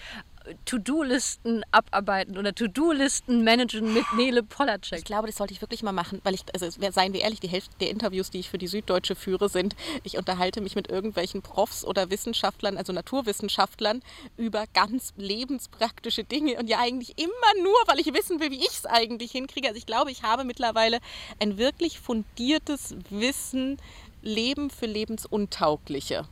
[0.66, 5.00] To-Do-Listen abarbeiten oder To-Do-Listen managen mit Nele Polacek.
[5.00, 7.48] Ich glaube, das sollte ich wirklich mal machen, weil ich, also seien wir ehrlich, die
[7.48, 11.42] Hälfte der Interviews, die ich für die Süddeutsche führe, sind, ich unterhalte mich mit irgendwelchen
[11.42, 14.02] Profs oder Wissenschaftlern, also Naturwissenschaftlern,
[14.38, 18.70] über ganz lebenspraktische Dinge und ja eigentlich immer nur, weil ich wissen will, wie ich
[18.70, 19.68] es eigentlich hinkriege.
[19.68, 21.00] Also ich glaube, ich habe mittlerweile
[21.40, 23.78] ein wirklich fundiertes Wissen,
[24.22, 26.28] Leben für Lebensuntaugliche.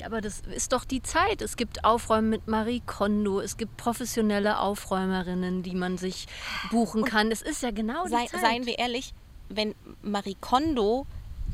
[0.00, 1.42] Ja, aber das ist doch die Zeit.
[1.42, 6.26] Es gibt Aufräumen mit Marie Kondo, es gibt professionelle Aufräumerinnen, die man sich
[6.70, 7.30] buchen kann.
[7.30, 8.40] Es ist ja genau die sei, Zeit.
[8.40, 9.12] Seien wir ehrlich,
[9.48, 11.06] wenn Marie Kondo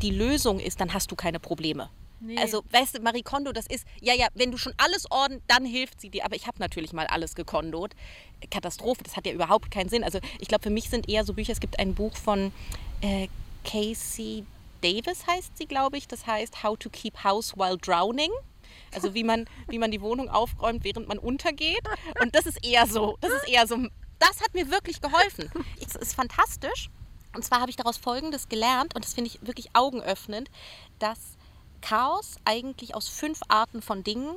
[0.03, 1.89] die Lösung ist, dann hast du keine Probleme.
[2.21, 2.39] Nee.
[2.39, 5.67] Also, weißt du, Marie Kondo, das ist, ja, ja, wenn du schon alles ordnen, dann
[5.67, 6.25] hilft sie dir.
[6.25, 7.93] Aber ich habe natürlich mal alles gekondot.
[8.51, 10.03] Katastrophe, das hat ja überhaupt keinen Sinn.
[10.03, 12.53] Also, ich glaube, für mich sind eher so Bücher, es gibt ein Buch von
[13.03, 13.29] äh,
[13.65, 14.45] Casey
[14.85, 16.07] Davis heißt sie, glaube ich.
[16.07, 18.31] Das heißt How to Keep House While Drowning.
[18.95, 21.83] Also wie man, wie man die Wohnung aufräumt, während man untergeht.
[22.21, 23.79] Und das ist eher so, das ist eher so,
[24.19, 25.51] das hat mir wirklich geholfen.
[25.81, 26.91] Es ist fantastisch.
[27.35, 30.51] Und zwar habe ich daraus Folgendes gelernt, und das finde ich wirklich augenöffnend,
[31.01, 31.19] dass
[31.81, 34.37] Chaos eigentlich aus fünf Arten von Dingen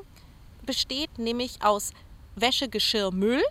[0.66, 1.92] besteht, nämlich aus
[2.36, 3.44] Wäsche, Geschirr, Müll,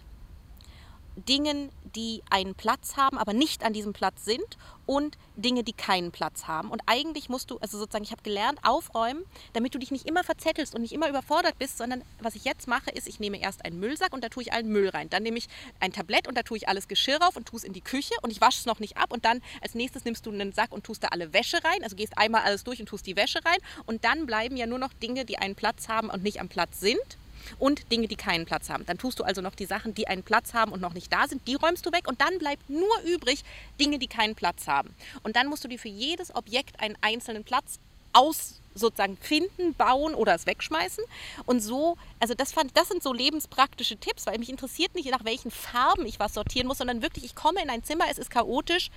[1.14, 6.12] Dingen, die einen Platz haben, aber nicht an diesem Platz sind und Dinge, die keinen
[6.12, 6.70] Platz haben.
[6.70, 9.24] Und eigentlich musst du, also sozusagen, ich habe gelernt, aufräumen,
[9.55, 12.68] damit du dich nicht immer verzettelst und nicht immer überfordert bist, sondern was ich jetzt
[12.68, 15.09] mache, ist, ich nehme erst einen Müllsack und da tue ich allen Müll rein.
[15.11, 15.49] Dann nehme ich
[15.80, 18.14] ein Tablett und da tue ich alles Geschirr rauf und tue es in die Küche
[18.22, 19.12] und ich wasche es noch nicht ab.
[19.12, 21.82] Und dann als nächstes nimmst du einen Sack und tust da alle Wäsche rein.
[21.82, 23.59] Also gehst einmal alles durch und tust die Wäsche rein.
[23.86, 26.80] Und dann bleiben ja nur noch Dinge, die einen Platz haben und nicht am Platz
[26.80, 27.16] sind
[27.59, 28.86] und Dinge, die keinen Platz haben.
[28.86, 31.26] Dann tust du also noch die Sachen, die einen Platz haben und noch nicht da
[31.28, 33.44] sind, die räumst du weg und dann bleibt nur übrig
[33.80, 34.94] Dinge, die keinen Platz haben.
[35.22, 37.78] Und dann musst du dir für jedes Objekt einen einzelnen Platz
[38.12, 41.03] aus sozusagen finden, bauen oder es wegschmeißen.
[41.47, 45.24] Und so, also das fand, das sind so lebenspraktische Tipps, weil mich interessiert nicht, nach
[45.24, 48.30] welchen Farben ich was sortieren muss, sondern wirklich, ich komme in ein Zimmer, es ist
[48.30, 48.90] chaotisch.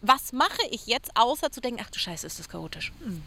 [0.00, 2.92] Was mache ich jetzt, außer zu denken, ach du Scheiße, ist das chaotisch?
[3.00, 3.22] Mhm.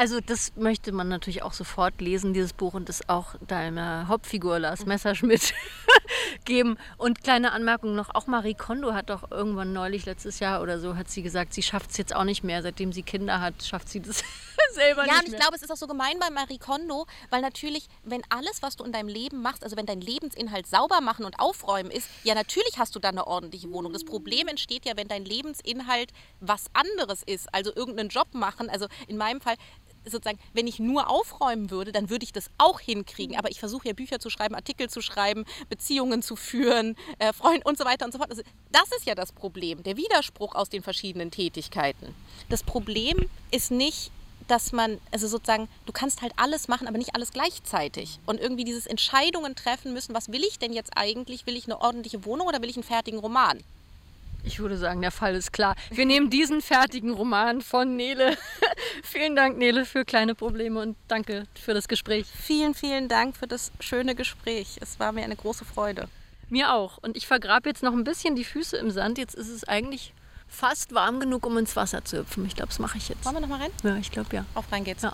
[0.00, 4.58] Also das möchte man natürlich auch sofort lesen, dieses Buch, und das auch deiner Hauptfigur
[4.58, 5.52] Lars Messerschmidt
[6.46, 6.78] geben.
[6.96, 10.96] Und kleine Anmerkung noch, auch Marie Kondo hat doch irgendwann neulich, letztes Jahr oder so,
[10.96, 12.62] hat sie gesagt, sie schafft es jetzt auch nicht mehr.
[12.62, 14.22] Seitdem sie Kinder hat, schafft sie das
[14.72, 15.40] selber ja, nicht und ich mehr.
[15.40, 18.84] glaube, es ist auch so gemein bei Marie Kondo, weil natürlich, wenn alles, was du
[18.84, 22.78] in deinem Leben machst, also wenn dein Lebensinhalt sauber machen und aufräumen ist, ja natürlich
[22.78, 23.92] hast du dann eine ordentliche Wohnung.
[23.92, 28.70] Das Problem entsteht ja, wenn dein Lebensinhalt was anderes ist, also irgendeinen Job machen.
[28.70, 29.56] Also in meinem Fall
[30.04, 33.36] sozusagen, wenn ich nur aufräumen würde, dann würde ich das auch hinkriegen.
[33.36, 37.62] Aber ich versuche ja Bücher zu schreiben, Artikel zu schreiben, Beziehungen zu führen, äh, Freunde
[37.64, 38.30] und so weiter und so fort.
[38.30, 38.42] Also
[38.72, 42.14] das ist ja das Problem, der Widerspruch aus den verschiedenen Tätigkeiten.
[42.48, 44.10] Das Problem ist nicht,
[44.48, 48.18] dass man, also sozusagen, du kannst halt alles machen, aber nicht alles gleichzeitig.
[48.26, 51.46] Und irgendwie dieses Entscheidungen treffen müssen, was will ich denn jetzt eigentlich?
[51.46, 53.62] Will ich eine ordentliche Wohnung oder will ich einen fertigen Roman?
[54.44, 55.74] Ich würde sagen, der Fall ist klar.
[55.90, 58.36] Wir nehmen diesen fertigen Roman von Nele.
[59.02, 62.26] vielen Dank, Nele, für kleine Probleme und danke für das Gespräch.
[62.26, 64.78] Vielen, vielen Dank für das schöne Gespräch.
[64.80, 66.08] Es war mir eine große Freude.
[66.48, 66.98] Mir auch.
[66.98, 69.18] Und ich vergrabe jetzt noch ein bisschen die Füße im Sand.
[69.18, 70.14] Jetzt ist es eigentlich
[70.48, 72.44] fast warm genug, um ins Wasser zu hüpfen.
[72.46, 73.24] Ich glaube, das mache ich jetzt.
[73.24, 73.70] Wollen wir noch mal rein?
[73.84, 74.44] Ja, ich glaube ja.
[74.54, 75.02] Auf rein geht's.
[75.02, 75.12] Ja.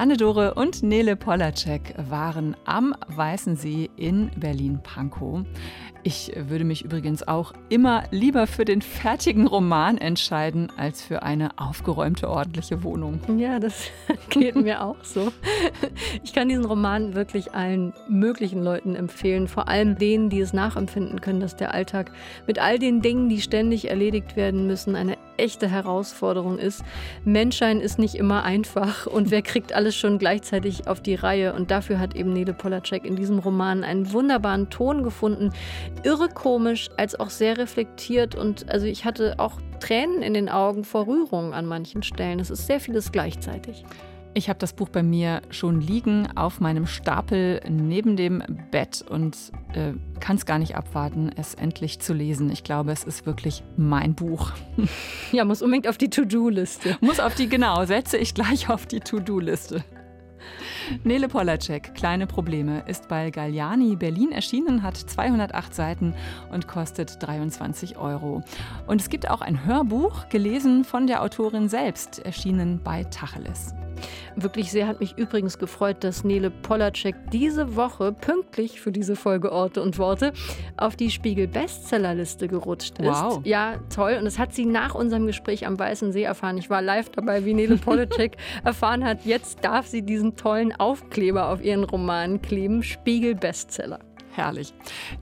[0.00, 5.42] Anne-Dore und Nele Polacek waren am Weißen See in Berlin-Pankow.
[6.02, 11.58] Ich würde mich übrigens auch immer lieber für den fertigen Roman entscheiden, als für eine
[11.58, 13.20] aufgeräumte, ordentliche Wohnung.
[13.36, 13.90] Ja, das
[14.30, 15.30] geht mir auch so.
[16.24, 21.20] Ich kann diesen Roman wirklich allen möglichen Leuten empfehlen, vor allem denen, die es nachempfinden
[21.20, 22.12] können, dass der Alltag
[22.46, 26.84] mit all den Dingen, die ständig erledigt werden müssen, eine echte Herausforderung ist.
[27.24, 31.54] Menschsein ist nicht immer einfach und wer kriegt alles schon gleichzeitig auf die Reihe?
[31.54, 35.50] Und dafür hat eben Nele Polacek in diesem Roman einen wunderbaren Ton gefunden.
[36.02, 40.84] Irre komisch, als auch sehr reflektiert und also ich hatte auch Tränen in den Augen
[40.84, 42.40] vor Rührung an manchen Stellen.
[42.40, 43.84] Es ist sehr vieles gleichzeitig.
[44.32, 49.36] Ich habe das Buch bei mir schon liegen auf meinem Stapel neben dem Bett und
[49.72, 52.48] äh, kann es gar nicht abwarten, es endlich zu lesen.
[52.50, 54.52] Ich glaube, es ist wirklich mein Buch.
[55.32, 56.96] Ja, muss unbedingt auf die To-Do-Liste.
[57.00, 59.84] Muss auf die, genau, setze ich gleich auf die To-Do-Liste.
[61.04, 66.14] Nele Polacek, Kleine Probleme, ist bei Galliani Berlin erschienen, hat 208 Seiten
[66.52, 68.42] und kostet 23 Euro.
[68.86, 73.74] Und es gibt auch ein Hörbuch, gelesen von der Autorin selbst, erschienen bei Tacheles.
[74.36, 79.52] Wirklich sehr hat mich übrigens gefreut, dass Nele Polacek diese Woche pünktlich für diese Folge
[79.52, 80.32] Orte und Worte
[80.76, 83.08] auf die Spiegel Bestsellerliste gerutscht ist.
[83.08, 83.40] Wow.
[83.44, 84.16] Ja, toll.
[84.18, 86.58] Und das hat sie nach unserem Gespräch am Weißen See erfahren.
[86.58, 91.48] Ich war live dabei, wie Nele Polacek erfahren hat, jetzt darf sie diesen tollen Aufkleber
[91.50, 92.82] auf ihren Roman kleben.
[92.82, 94.00] Spiegel Bestseller.
[94.32, 94.72] Herrlich.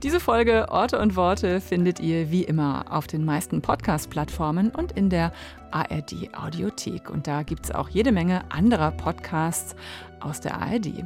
[0.03, 5.09] Diese Folge Orte und Worte findet ihr wie immer auf den meisten Podcast-Plattformen und in
[5.09, 5.33] der
[5.71, 7.09] ARD Audiothek.
[7.09, 9.75] Und da gibt es auch jede Menge anderer Podcasts
[10.19, 11.03] aus der ARD.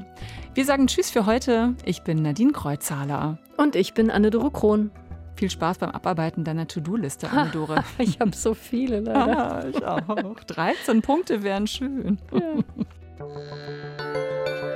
[0.54, 1.76] Wir sagen Tschüss für heute.
[1.86, 3.39] Ich bin Nadine Kreuzhaler.
[3.58, 4.91] Und ich bin Anne-Dore Krohn.
[5.36, 7.84] Viel Spaß beim Abarbeiten deiner To-Do-Liste, Anne-Dore.
[7.97, 9.68] ich habe so viele leider.
[9.70, 10.39] ich auch.
[10.47, 12.20] 13 Punkte wären schön.
[12.32, 12.39] Ja.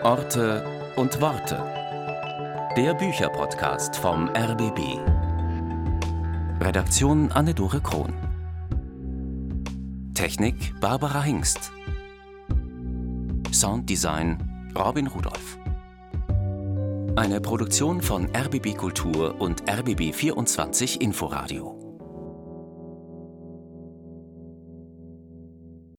[0.03, 0.63] Orte
[0.95, 1.55] und Worte.
[2.75, 4.99] Der Bücherpodcast vom RBB.
[6.61, 8.13] Redaktion Anne-Dore Krohn.
[10.13, 11.71] Technik Barbara Hingst.
[13.51, 15.57] Sounddesign Robin Rudolph.
[17.15, 21.76] Eine Produktion von RBB Kultur und RBB 24 Inforadio.